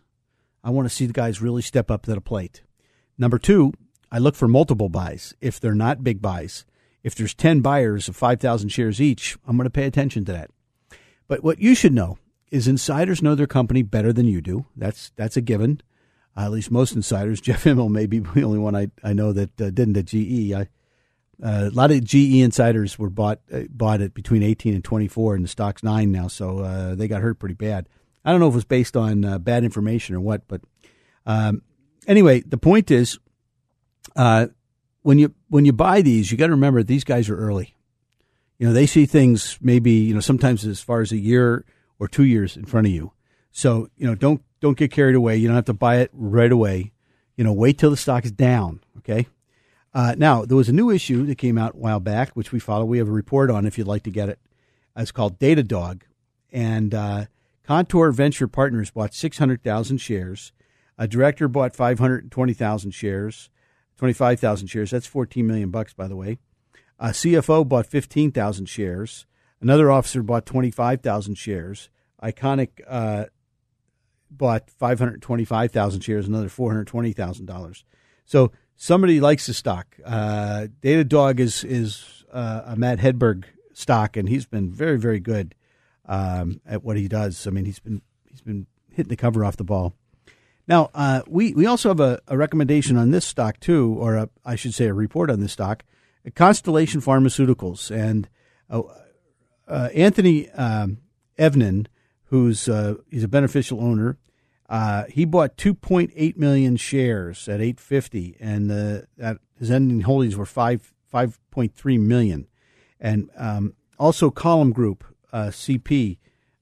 [0.64, 2.62] I want to see the guys really step up to the plate.
[3.18, 3.74] Number two,
[4.12, 5.34] I look for multiple buys.
[5.42, 6.66] If they're not big buys,
[7.04, 10.52] if there's 10 buyers of 5,000 shares each, I'm going to pay attention to that.
[11.28, 12.18] But what you should know
[12.52, 14.66] is insiders know their company better than you do.
[14.76, 15.82] That's that's a given.
[16.38, 17.42] Uh, at least most insiders.
[17.42, 20.54] Jeff Immelt may be the only one I, I know that uh, didn't at GE.
[20.54, 20.68] I,
[21.44, 25.36] uh, a lot of GE insiders were bought uh, bought it between 18 and 24,
[25.36, 27.88] and the stock's nine now, so uh, they got hurt pretty bad.
[28.24, 30.62] I don't know if it was based on uh, bad information or what, but
[31.26, 31.62] um,
[32.08, 33.20] anyway, the point is,
[34.16, 34.48] uh,
[35.02, 37.76] when you when you buy these, you got to remember these guys are early.
[38.58, 41.66] You know, they see things maybe you know sometimes as far as a year
[42.00, 43.12] or two years in front of you.
[43.52, 45.38] So you know, don't don't get carried away.
[45.38, 46.94] You don't have to buy it right away.
[47.36, 48.80] You know, wait till the stock is down.
[49.00, 49.28] Okay.
[49.96, 52.60] Uh, now, there was a new issue that came out a while back, which we
[52.60, 52.84] follow.
[52.84, 54.40] We have a report on if you'd like to get it.
[54.94, 56.02] It's called Datadog.
[56.52, 57.26] And uh,
[57.64, 60.52] Contour Venture Partners bought 600,000 shares.
[60.98, 63.50] A director bought 520,000 shares,
[63.98, 64.92] 25,000 shares.
[64.92, 66.40] That's 14 million bucks, by the way.
[67.00, 69.26] A CFO bought 15,000 shares.
[69.62, 71.90] Another officer bought 25,000 shares.
[72.22, 73.26] ICONIQ uh,
[74.30, 77.84] bought 525,000 shares, another $420,000.
[78.26, 79.96] So somebody likes the stock.
[80.04, 85.56] Uh, Datadog is is uh, a Matt Hedberg stock, and he's been very very good
[86.06, 87.48] um, at what he does.
[87.48, 89.94] I mean, he's been he's been hitting the cover off the ball.
[90.68, 94.30] Now, uh, we we also have a, a, recommendation on this stock too, or a,
[94.44, 95.84] I should say a report on this stock,
[96.34, 98.28] Constellation Pharmaceuticals, and
[98.70, 98.82] uh,
[99.68, 100.98] uh, Anthony um,
[102.26, 104.18] who's uh, he's a beneficial owner.
[104.68, 110.94] Uh, he bought 2.8 million shares at 850, and that his ending holdings were five
[111.14, 112.48] 5.3 million.
[113.00, 116.18] And um, also, Column Group uh, CP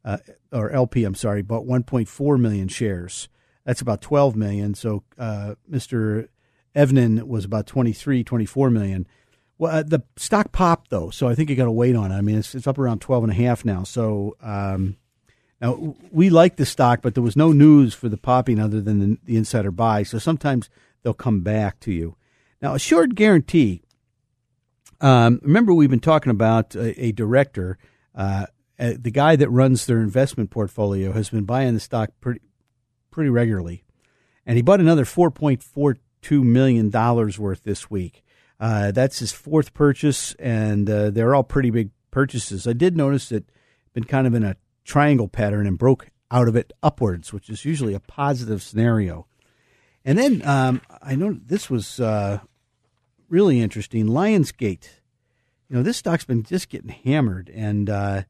[0.05, 0.17] uh,
[0.51, 3.29] or LP, I'm sorry, bought 1.4 million shares.
[3.65, 4.75] That's about 12 million.
[4.75, 6.27] So uh, Mr.
[6.75, 9.07] Evnin was about 23, 24 million.
[9.57, 12.15] Well, uh, the stock popped though, so I think you got to wait on it.
[12.15, 13.83] I mean, it's, it's up around 12 and a half now.
[13.83, 14.97] So um,
[15.63, 18.99] now, we like the stock, but there was no news for the popping other than
[18.99, 20.03] the, the insider buy.
[20.03, 20.69] So sometimes
[21.01, 22.17] they'll come back to you.
[22.61, 23.81] Now, Assured Guaranty.
[24.99, 27.77] Um, remember, we've been talking about a, a director.
[28.13, 28.47] Uh,
[28.77, 32.41] uh, the guy that runs their investment portfolio has been buying the stock pretty,
[33.09, 33.85] pretty regularly,
[34.45, 38.21] and he bought another four point four two million dollars worth this week.
[38.59, 42.67] Uh, that's his fourth purchase, and uh, they're all pretty big purchases.
[42.67, 43.45] I did notice that
[43.93, 47.63] been kind of in a triangle pattern and broke out of it upwards, which is
[47.63, 49.27] usually a positive scenario.
[50.03, 52.39] And then um, I know this was uh,
[53.29, 54.07] really interesting.
[54.07, 54.89] Lionsgate,
[55.69, 58.23] you know, this stock's been just getting hammered, and uh,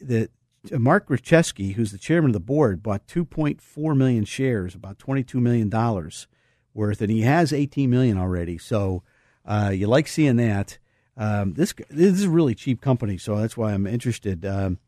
[0.00, 0.30] the
[0.72, 5.40] uh, Mark Rachesky, who's the chairman of the board, bought 2.4 million shares, about 22
[5.40, 6.26] million dollars
[6.72, 8.58] worth, and he has 18 million already.
[8.58, 9.02] So
[9.44, 10.78] uh, you like seeing that.
[11.16, 14.44] Um, this this is a really cheap company, so that's why I'm interested.
[14.44, 14.78] Um,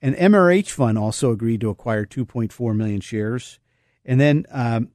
[0.00, 3.58] an MRH fund also agreed to acquire 2.4 million shares,
[4.04, 4.90] and then, um,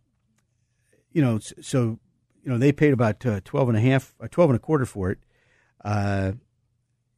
[1.12, 2.00] you know, so
[2.44, 4.86] you know they paid about uh, 12 and a half, uh, 12 and a quarter
[4.86, 5.20] for it.
[5.84, 6.34] Uh,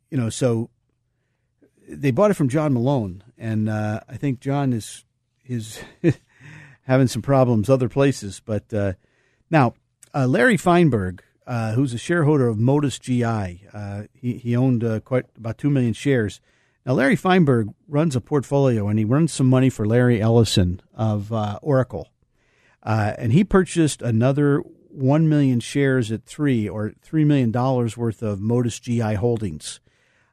[0.09, 0.69] you know, so
[1.88, 5.05] they bought it from John Malone, and uh, I think John is
[5.45, 5.79] is
[6.83, 8.41] having some problems other places.
[8.43, 8.93] But uh,
[9.49, 9.73] now,
[10.13, 14.99] uh, Larry Feinberg, uh, who's a shareholder of Motus GI, uh, he he owned uh,
[15.01, 16.41] quite about two million shares.
[16.86, 21.33] Now, Larry Feinberg runs a portfolio and he runs some money for Larry Ellison of
[21.33, 22.09] uh, Oracle.
[22.83, 24.59] Uh, and he purchased another
[24.89, 29.79] 1 million shares at three or $3 million worth of Motus GI holdings.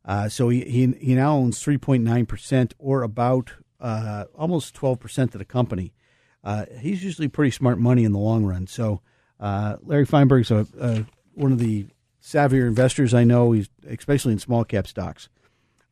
[0.04, 5.44] Uh, so he, he, he, now owns 3.9% or about uh, almost 12% of the
[5.44, 5.94] company.
[6.44, 8.66] Uh, he's usually pretty smart money in the long run.
[8.66, 9.00] So
[9.40, 11.86] uh, Larry Feinberg's a, a, one of the
[12.22, 15.28] savvier investors I know, he's, especially in small cap stocks.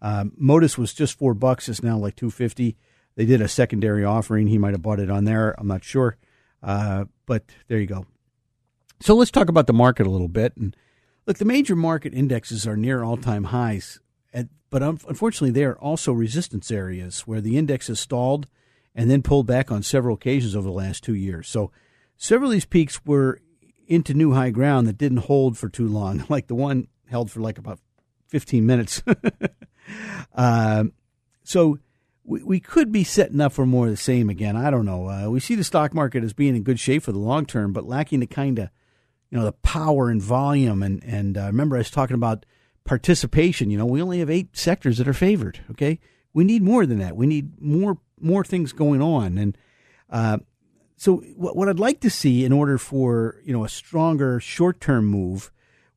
[0.03, 1.69] Um, Motus was just four bucks.
[1.69, 2.77] It's now like two fifty.
[3.17, 4.47] They did a secondary offering.
[4.47, 5.55] He might have bought it on there.
[5.59, 6.17] I'm not sure,
[6.63, 8.07] uh, but there you go.
[9.01, 10.57] So let's talk about the market a little bit.
[10.57, 10.77] And
[11.27, 13.99] look, the major market indexes are near all time highs,
[14.33, 18.47] at, but unfortunately, they are also resistance areas where the index has stalled
[18.95, 21.49] and then pulled back on several occasions over the last two years.
[21.49, 21.71] So
[22.17, 23.41] several of these peaks were
[23.87, 27.41] into new high ground that didn't hold for too long, like the one held for
[27.41, 27.81] like about
[28.29, 29.03] 15 minutes.
[30.35, 30.85] uh,
[31.43, 31.79] so
[32.25, 34.57] we, we could be setting up for more of the same again.
[34.57, 35.09] I don't know.
[35.09, 37.73] Uh, we see the stock market as being in good shape for the long term,
[37.73, 38.71] but lacking the kind of,
[39.31, 40.83] you know, the power and volume.
[40.83, 42.47] And, and uh, remember, I was talking about
[42.85, 43.71] participation.
[43.71, 45.61] You know, we only have eight sectors that are favored.
[45.71, 45.99] Okay.
[46.33, 47.17] We need more than that.
[47.17, 49.39] We need more, more things going on.
[49.39, 49.59] And,
[50.09, 50.39] uh,
[50.97, 55.07] so what, what I'd like to see in order for, you know, a stronger short-term
[55.07, 55.51] move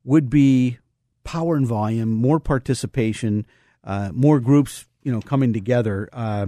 [0.06, 0.78] would be
[1.26, 3.46] power and volume, more participation,
[3.84, 6.10] uh, more groups, you know, coming together.
[6.14, 6.48] Uh,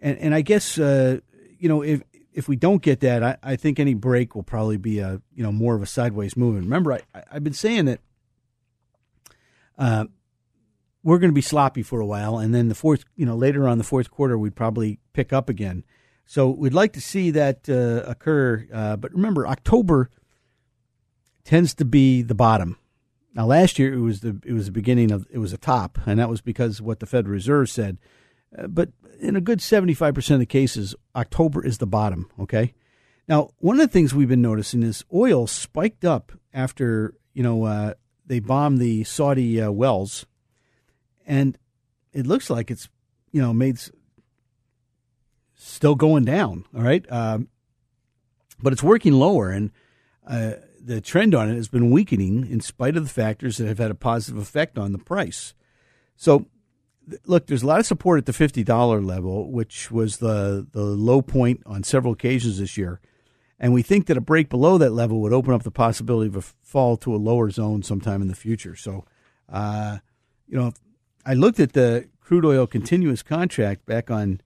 [0.00, 1.18] and, and I guess, uh,
[1.58, 4.76] you know, if, if we don't get that, I, I think any break will probably
[4.76, 6.64] be a, you know, more of a sideways movement.
[6.64, 7.00] Remember, I,
[7.32, 8.00] I've been saying that,
[9.78, 10.04] uh,
[11.02, 13.68] we're going to be sloppy for a while, and then the fourth, you know, later
[13.68, 15.84] on the fourth quarter, we'd probably pick up again.
[16.26, 18.66] So we'd like to see that uh, occur.
[18.72, 20.10] Uh, but remember, October
[21.44, 22.76] tends to be the bottom.
[23.36, 25.98] Now, last year it was the it was the beginning of it was a top,
[26.06, 27.98] and that was because what the Federal Reserve said.
[28.56, 28.88] Uh, but
[29.20, 32.30] in a good seventy five percent of the cases, October is the bottom.
[32.40, 32.72] Okay.
[33.28, 37.64] Now, one of the things we've been noticing is oil spiked up after you know
[37.64, 40.24] uh, they bombed the Saudi uh, wells,
[41.26, 41.58] and
[42.14, 42.88] it looks like it's
[43.32, 43.78] you know made
[45.56, 46.64] still going down.
[46.74, 47.48] All right, um,
[48.62, 49.72] but it's working lower, and
[50.26, 50.52] uh,
[50.86, 53.90] the trend on it has been weakening in spite of the factors that have had
[53.90, 55.52] a positive effect on the price.
[56.14, 56.46] So,
[57.24, 60.82] look, there's a lot of support at the fifty dollar level, which was the the
[60.82, 63.00] low point on several occasions this year.
[63.58, 66.36] And we think that a break below that level would open up the possibility of
[66.36, 68.76] a fall to a lower zone sometime in the future.
[68.76, 69.06] So,
[69.48, 69.98] uh,
[70.46, 70.72] you know,
[71.24, 74.40] I looked at the crude oil continuous contract back on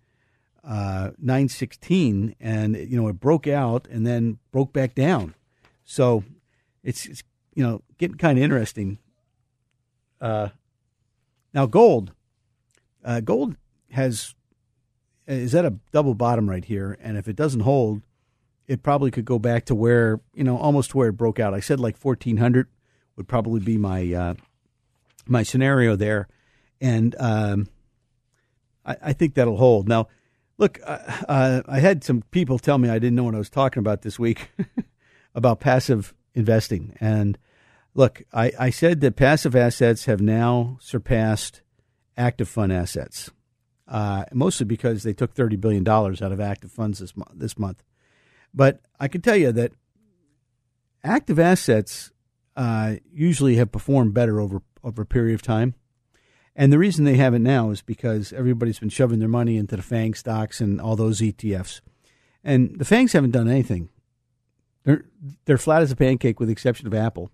[0.64, 5.34] uh, 916, and you know it broke out and then broke back down.
[5.90, 6.22] So
[6.84, 8.98] it's, it's you know getting kind of interesting.
[10.20, 10.50] Uh,
[11.52, 12.12] now gold,
[13.04, 13.56] uh, gold
[13.90, 14.36] has
[15.26, 18.02] is at a double bottom right here, and if it doesn't hold,
[18.68, 21.54] it probably could go back to where you know almost where it broke out.
[21.54, 22.68] I said like 1400
[23.16, 24.34] would probably be my uh,
[25.26, 26.28] my scenario there,
[26.80, 27.66] and um,
[28.86, 30.06] I, I think that'll hold now
[30.60, 33.48] Look, uh, uh, I had some people tell me I didn't know what I was
[33.48, 34.50] talking about this week
[35.34, 36.96] about passive investing.
[37.00, 37.38] And
[37.94, 41.62] look, I, I said that passive assets have now surpassed
[42.16, 43.30] active fund assets,
[43.88, 47.82] uh, mostly because they took $30 billion out of active funds this, mo- this month.
[48.52, 49.72] But I can tell you that
[51.04, 52.10] active assets
[52.56, 55.74] uh, usually have performed better over, over a period of time.
[56.56, 59.76] And the reason they have it now is because everybody's been shoving their money into
[59.76, 61.80] the FANG stocks and all those ETFs.
[62.42, 63.88] And the FANGs haven't done anything.
[64.84, 65.04] They're,
[65.44, 67.30] they're flat as a pancake with the exception of Apple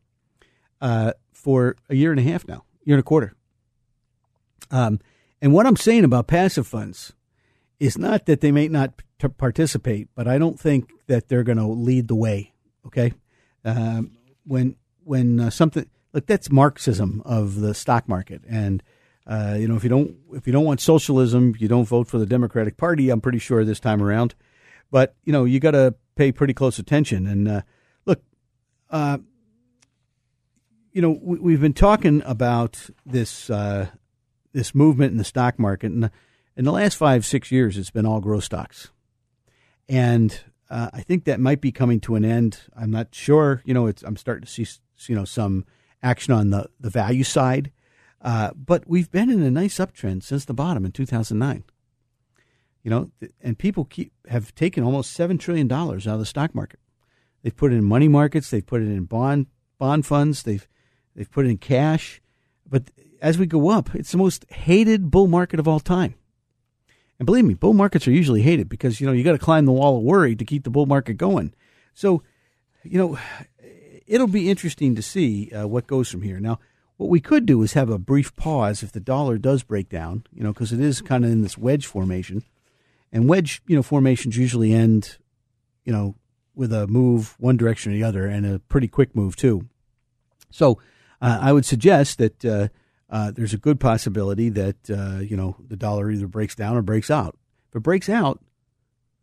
[0.81, 3.35] uh, for a year and a half now, year and a quarter.
[4.71, 5.01] Um,
[5.41, 7.13] and what I'm saying about passive funds
[7.79, 9.03] is not that they may not
[9.39, 12.53] participate, but I don't think that they're going to lead the way.
[12.87, 13.13] Okay,
[13.65, 14.13] um,
[14.45, 18.83] when when uh, something look that's Marxism of the stock market, and
[19.27, 22.19] uh, you know, if you don't if you don't want socialism, you don't vote for
[22.19, 23.11] the Democratic Party.
[23.11, 24.35] I'm pretty sure this time around,
[24.91, 27.27] but you know, you got to pay pretty close attention.
[27.27, 27.63] And uh,
[28.05, 28.23] look,
[28.91, 29.19] uh,
[30.93, 33.89] you know, we, have been talking about this uh,
[34.53, 36.11] this movement in the stock market, and
[36.57, 38.91] in the last five six years, it's been all growth stocks,
[39.89, 40.41] and
[40.71, 42.61] uh, I think that might be coming to an end.
[42.75, 43.63] I'm not sure.
[43.67, 44.67] You know, I'm starting to see
[45.07, 45.67] you know some
[46.03, 47.71] action on the the value side.
[48.23, 51.65] Uh, but we've been in a nice uptrend since the bottom in 2009.
[52.87, 53.11] You know,
[53.43, 56.79] and people keep have taken almost seven trillion dollars out of the stock market.
[57.43, 58.49] They've put it in money markets.
[58.49, 60.45] They've put it in bond bond funds.
[60.45, 60.65] They've
[61.17, 62.23] they've put it in cash.
[62.65, 62.85] But
[63.21, 66.15] as we go up, it's the most hated bull market of all time.
[67.19, 69.67] And believe me, bull markets are usually hated because you know you got to climb
[69.67, 71.55] the wall of worry to keep the bull market going.
[71.93, 72.23] So,
[72.85, 73.19] you know,
[74.07, 76.39] it'll be interesting to see uh, what goes from here.
[76.39, 76.61] Now,
[76.99, 80.23] what we could do is have a brief pause if the dollar does break down,
[80.33, 82.45] you know, because it is kind of in this wedge formation.
[83.17, 85.17] And wedge, you know, formations usually end,
[85.85, 86.17] you know,
[86.55, 89.67] with a move one direction or the other and a pretty quick move, too.
[90.51, 90.79] So
[91.23, 92.69] uh, I would suggest that uh,
[93.09, 96.83] uh, there's a good possibility that, uh, you know, the dollar either breaks down or
[96.83, 97.39] breaks out.
[97.71, 98.45] If it breaks out,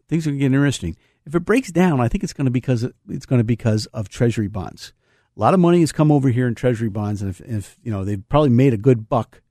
[0.10, 0.98] things are going to get interesting.
[1.28, 4.10] If it breaks down, I think it's going to because it's going to because of
[4.10, 4.92] treasury bonds
[5.36, 7.92] a lot of money has come over here in treasury bonds, and if, if you
[7.92, 9.42] know they've probably made a good buck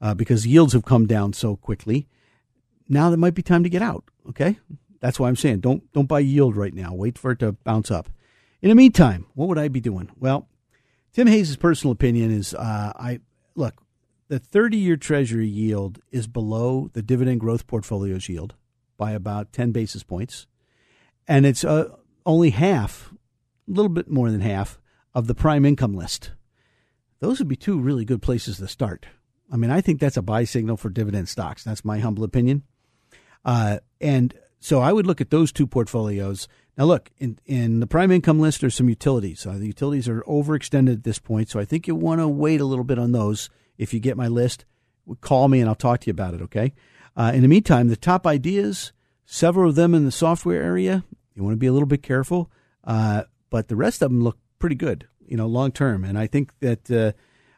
[0.00, 2.06] uh, because yields have come down so quickly.
[2.92, 4.04] Now there might be time to get out.
[4.28, 4.58] Okay,
[5.00, 6.92] that's why I'm saying don't don't buy yield right now.
[6.92, 8.10] Wait for it to bounce up.
[8.60, 10.10] In the meantime, what would I be doing?
[10.20, 10.46] Well,
[11.14, 13.20] Tim Hayes' personal opinion is uh, I
[13.54, 13.82] look,
[14.28, 18.54] the 30 year Treasury yield is below the dividend growth portfolio's yield
[18.98, 20.46] by about 10 basis points.
[21.26, 23.14] And it's uh, only half,
[23.66, 24.78] a little bit more than half,
[25.14, 26.32] of the prime income list.
[27.20, 29.06] Those would be two really good places to start.
[29.50, 31.64] I mean, I think that's a buy signal for dividend stocks.
[31.64, 32.64] That's my humble opinion.
[33.44, 36.48] Uh, and so I would look at those two portfolios.
[36.78, 39.46] Now, look, in, in the prime income list, there's some utilities.
[39.46, 42.60] Uh, the utilities are overextended at this point, so I think you want to wait
[42.60, 43.50] a little bit on those.
[43.76, 44.64] If you get my list,
[45.20, 46.72] call me and I'll talk to you about it, okay?
[47.16, 48.92] Uh, in the meantime, the top ideas,
[49.26, 52.50] several of them in the software area, you want to be a little bit careful,
[52.84, 56.04] uh, but the rest of them look pretty good, you know, long term.
[56.04, 57.12] And I think that uh,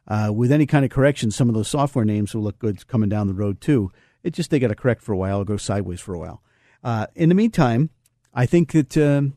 [0.06, 3.08] uh, with any kind of correction, some of those software names will look good coming
[3.08, 3.92] down the road too.
[4.24, 6.42] It just they got to correct for a while, go sideways for a while.
[6.82, 7.90] Uh, in the meantime,
[8.32, 9.36] I think that um,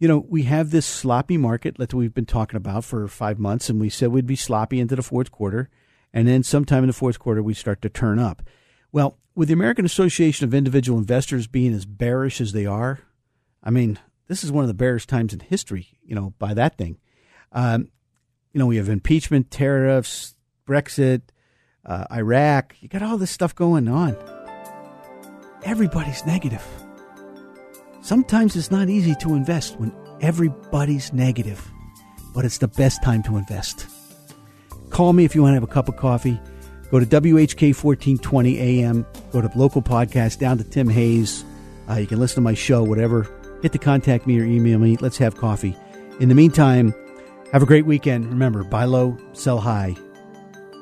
[0.00, 3.68] you know we have this sloppy market that we've been talking about for five months,
[3.68, 5.68] and we said we'd be sloppy into the fourth quarter,
[6.12, 8.42] and then sometime in the fourth quarter we start to turn up.
[8.90, 13.00] Well, with the American Association of Individual Investors being as bearish as they are,
[13.62, 15.98] I mean, this is one of the bearish times in history.
[16.02, 16.98] You know, by that thing.
[17.52, 17.88] Um,
[18.52, 20.34] you know, we have impeachment, tariffs,
[20.66, 21.22] Brexit,
[21.84, 22.76] uh, Iraq.
[22.80, 24.16] You got all this stuff going on.
[25.64, 26.64] Everybody's negative.
[28.00, 31.70] Sometimes it's not easy to invest when everybody's negative,
[32.34, 33.86] but it's the best time to invest.
[34.90, 36.40] Call me if you want to have a cup of coffee.
[36.90, 41.44] Go to WHK 1420 AM, go to local podcast, down to Tim Hayes.
[41.88, 43.26] Uh, you can listen to my show, whatever.
[43.62, 44.96] Hit the contact me or email me.
[45.00, 45.76] Let's have coffee.
[46.20, 46.92] In the meantime,
[47.52, 48.26] have a great weekend.
[48.26, 49.96] Remember, buy low, sell high.